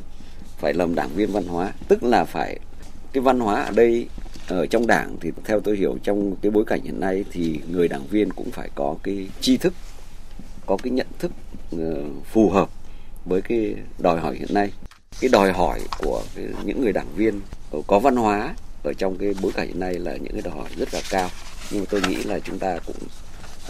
phải 0.58 0.74
làm 0.74 0.94
đảng 0.94 1.10
viên 1.14 1.32
văn 1.32 1.44
hóa 1.44 1.72
tức 1.88 2.02
là 2.02 2.24
phải 2.24 2.58
cái 3.12 3.22
văn 3.22 3.40
hóa 3.40 3.62
ở 3.62 3.70
đây 3.70 4.08
ở 4.48 4.66
trong 4.66 4.86
đảng 4.86 5.16
thì 5.20 5.32
theo 5.44 5.60
tôi 5.60 5.76
hiểu 5.76 5.98
trong 6.02 6.36
cái 6.36 6.50
bối 6.50 6.64
cảnh 6.64 6.80
hiện 6.82 7.00
nay 7.00 7.24
thì 7.32 7.60
người 7.70 7.88
đảng 7.88 8.06
viên 8.06 8.32
cũng 8.32 8.50
phải 8.50 8.70
có 8.74 8.96
cái 9.02 9.28
tri 9.40 9.56
thức 9.56 9.74
có 10.66 10.76
cái 10.82 10.90
nhận 10.90 11.06
thức 11.18 11.32
uh, 11.76 11.80
phù 12.32 12.50
hợp 12.50 12.70
với 13.24 13.42
cái 13.42 13.74
đòi 13.98 14.20
hỏi 14.20 14.36
hiện 14.36 14.54
nay. 14.54 14.72
Cái 15.20 15.30
đòi 15.32 15.52
hỏi 15.52 15.80
của 15.98 16.22
cái, 16.34 16.44
những 16.64 16.80
người 16.80 16.92
đảng 16.92 17.14
viên 17.16 17.40
có 17.86 17.98
văn 17.98 18.16
hóa 18.16 18.54
ở 18.86 18.92
trong 18.92 19.18
cái 19.18 19.34
bối 19.42 19.52
cảnh 19.54 19.66
hiện 19.66 19.80
nay 19.80 19.94
là 19.94 20.12
những 20.12 20.32
cái 20.32 20.42
đòi 20.42 20.54
hỏi 20.54 20.68
rất 20.76 20.94
là 20.94 21.00
cao 21.10 21.28
nhưng 21.70 21.80
mà 21.80 21.86
tôi 21.90 22.00
nghĩ 22.08 22.16
là 22.16 22.38
chúng 22.38 22.58
ta 22.58 22.78
cũng 22.86 22.96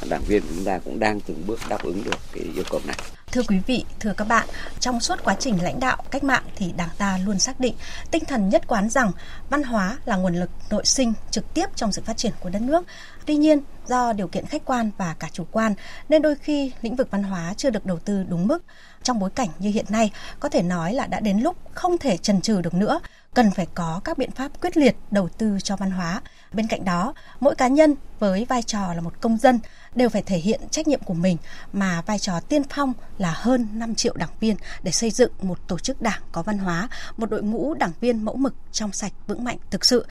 đảng 0.08 0.22
viên 0.22 0.42
của 0.42 0.48
chúng 0.54 0.64
ta 0.64 0.78
cũng 0.78 0.98
đang 0.98 1.20
từng 1.20 1.46
bước 1.46 1.60
đáp 1.68 1.82
ứng 1.82 2.04
được 2.04 2.18
cái 2.32 2.44
yêu 2.54 2.64
cầu 2.70 2.80
này. 2.86 2.96
Thưa 3.32 3.42
quý 3.48 3.56
vị, 3.66 3.84
thưa 4.00 4.12
các 4.16 4.28
bạn, 4.28 4.48
trong 4.80 5.00
suốt 5.00 5.24
quá 5.24 5.36
trình 5.38 5.62
lãnh 5.62 5.80
đạo 5.80 6.02
cách 6.10 6.24
mạng 6.24 6.42
thì 6.56 6.72
Đảng 6.76 6.88
ta 6.98 7.18
luôn 7.24 7.38
xác 7.38 7.60
định 7.60 7.74
tinh 8.10 8.24
thần 8.24 8.48
nhất 8.48 8.62
quán 8.66 8.90
rằng 8.90 9.12
văn 9.50 9.62
hóa 9.62 9.98
là 10.04 10.16
nguồn 10.16 10.34
lực 10.34 10.50
nội 10.70 10.84
sinh 10.84 11.12
trực 11.30 11.54
tiếp 11.54 11.66
trong 11.76 11.92
sự 11.92 12.02
phát 12.04 12.16
triển 12.16 12.32
của 12.40 12.50
đất 12.50 12.62
nước. 12.62 12.84
Tuy 13.26 13.36
nhiên, 13.36 13.60
do 13.86 14.12
điều 14.12 14.28
kiện 14.28 14.46
khách 14.46 14.64
quan 14.64 14.90
và 14.98 15.14
cả 15.18 15.28
chủ 15.32 15.46
quan 15.50 15.74
nên 16.08 16.22
đôi 16.22 16.34
khi 16.34 16.72
lĩnh 16.82 16.96
vực 16.96 17.10
văn 17.10 17.22
hóa 17.22 17.54
chưa 17.56 17.70
được 17.70 17.86
đầu 17.86 17.98
tư 17.98 18.24
đúng 18.28 18.46
mức. 18.46 18.64
Trong 19.06 19.18
bối 19.18 19.30
cảnh 19.30 19.48
như 19.58 19.70
hiện 19.70 19.84
nay, 19.88 20.10
có 20.40 20.48
thể 20.48 20.62
nói 20.62 20.94
là 20.94 21.06
đã 21.06 21.20
đến 21.20 21.38
lúc 21.38 21.56
không 21.74 21.98
thể 21.98 22.16
trần 22.16 22.40
trừ 22.40 22.60
được 22.60 22.74
nữa 22.74 23.00
cần 23.34 23.50
phải 23.50 23.66
có 23.74 24.00
các 24.04 24.18
biện 24.18 24.30
pháp 24.30 24.60
quyết 24.60 24.76
liệt 24.76 24.96
đầu 25.10 25.28
tư 25.38 25.58
cho 25.62 25.76
văn 25.76 25.90
hóa. 25.90 26.20
Bên 26.52 26.66
cạnh 26.66 26.84
đó, 26.84 27.14
mỗi 27.40 27.54
cá 27.54 27.68
nhân 27.68 27.94
với 28.18 28.44
vai 28.44 28.62
trò 28.62 28.94
là 28.94 29.00
một 29.00 29.20
công 29.20 29.38
dân 29.38 29.60
đều 29.94 30.08
phải 30.08 30.22
thể 30.22 30.38
hiện 30.38 30.60
trách 30.70 30.88
nhiệm 30.88 31.00
của 31.02 31.14
mình 31.14 31.36
mà 31.72 32.02
vai 32.06 32.18
trò 32.18 32.40
tiên 32.40 32.62
phong 32.70 32.92
là 33.18 33.34
hơn 33.36 33.68
5 33.72 33.94
triệu 33.94 34.14
đảng 34.16 34.38
viên 34.40 34.56
để 34.82 34.92
xây 34.92 35.10
dựng 35.10 35.32
một 35.42 35.68
tổ 35.68 35.78
chức 35.78 36.02
đảng 36.02 36.22
có 36.32 36.42
văn 36.42 36.58
hóa, 36.58 36.88
một 37.16 37.30
đội 37.30 37.42
ngũ 37.42 37.74
đảng 37.74 37.92
viên 38.00 38.24
mẫu 38.24 38.36
mực 38.36 38.54
trong 38.72 38.92
sạch 38.92 39.12
vững 39.26 39.44
mạnh 39.44 39.58
thực 39.70 39.84
sự. 39.84 40.06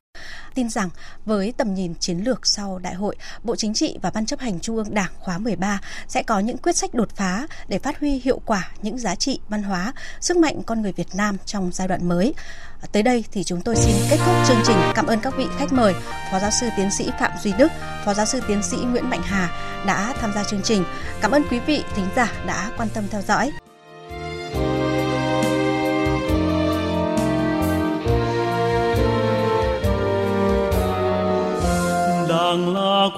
Tin 0.54 0.69
rằng 0.69 0.89
với 1.25 1.54
tầm 1.58 1.73
nhìn 1.73 1.95
chiến 1.99 2.19
lược 2.19 2.47
sau 2.47 2.80
đại 2.80 2.93
hội, 2.93 3.15
Bộ 3.43 3.56
Chính 3.56 3.73
trị 3.73 3.97
và 4.01 4.10
Ban 4.10 4.25
chấp 4.25 4.39
hành 4.39 4.60
Trung 4.60 4.75
ương 4.75 4.93
Đảng 4.93 5.12
khóa 5.19 5.38
13 5.38 5.82
sẽ 6.08 6.23
có 6.23 6.39
những 6.39 6.58
quyết 6.58 6.75
sách 6.75 6.93
đột 6.93 7.15
phá 7.15 7.47
để 7.67 7.80
phát 7.80 7.99
huy 7.99 8.21
hiệu 8.23 8.41
quả 8.45 8.71
những 8.82 8.97
giá 8.97 9.15
trị 9.15 9.39
văn 9.49 9.63
hóa, 9.63 9.93
sức 10.21 10.38
mạnh 10.38 10.63
con 10.63 10.82
người 10.82 10.91
Việt 10.91 11.15
Nam 11.15 11.38
trong 11.45 11.71
giai 11.73 11.88
đoạn 11.88 12.08
mới. 12.08 12.34
Tới 12.91 13.04
đây 13.04 13.23
thì 13.32 13.43
chúng 13.43 13.62
tôi 13.62 13.75
xin 13.75 13.95
kết 14.10 14.17
thúc 14.25 14.36
chương 14.47 14.62
trình. 14.65 14.78
Cảm 14.95 15.06
ơn 15.06 15.19
các 15.19 15.34
vị 15.38 15.45
khách 15.58 15.73
mời, 15.73 15.93
Phó 16.32 16.39
giáo 16.39 16.51
sư 16.51 16.69
tiến 16.78 16.91
sĩ 16.91 17.12
Phạm 17.19 17.32
Duy 17.43 17.54
Đức, 17.58 17.71
Phó 18.06 18.13
giáo 18.13 18.25
sư 18.25 18.41
tiến 18.47 18.63
sĩ 18.63 18.78
Nguyễn 18.78 19.10
Mạnh 19.10 19.21
Hà 19.23 19.49
đã 19.86 20.13
tham 20.21 20.32
gia 20.36 20.43
chương 20.43 20.62
trình. 20.63 20.84
Cảm 21.21 21.32
ơn 21.32 21.43
quý 21.51 21.60
vị 21.60 21.84
thính 21.95 22.08
giả 22.15 22.34
đã 22.47 22.71
quan 22.78 22.89
tâm 22.93 23.04
theo 23.12 23.21
dõi. 23.21 23.51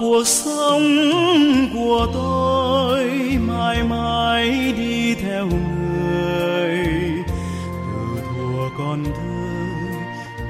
Cuộc 0.08 0.26
sống 0.26 0.86
của 1.74 2.06
tôi, 2.12 3.04
mãi 3.40 3.82
mãi 3.82 4.72
đi 4.76 5.14
theo 5.14 5.46
người. 5.46 6.86
Từ 7.84 8.22
thuở 8.24 8.68
còn 8.78 9.04
thơ, 9.04 9.48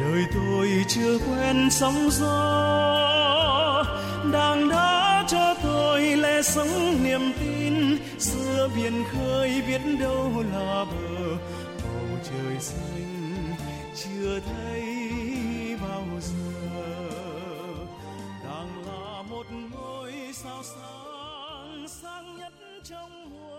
đời 0.00 0.24
tôi 0.34 0.84
chưa 0.88 1.18
quen 1.18 1.70
sóng 1.70 2.10
gió. 2.10 3.84
Đang 4.32 4.68
đã 4.68 5.24
cho 5.28 5.54
tôi 5.62 6.02
lẽ 6.02 6.42
sống 6.42 7.04
niềm 7.04 7.32
tin, 7.40 7.98
giữa 8.18 8.68
biển 8.76 9.04
khơi 9.12 9.62
biết 9.68 9.80
đâu 10.00 10.44
là 10.52 10.84
bờ. 10.84 11.36
Bầu 11.84 12.18
trời 12.30 12.56
xanh 12.60 13.54
chưa 13.94 14.40
thấy 14.40 14.87
trong 22.88 23.30
muôn 23.30 23.30
vì 23.30 23.38
sao 23.40 23.57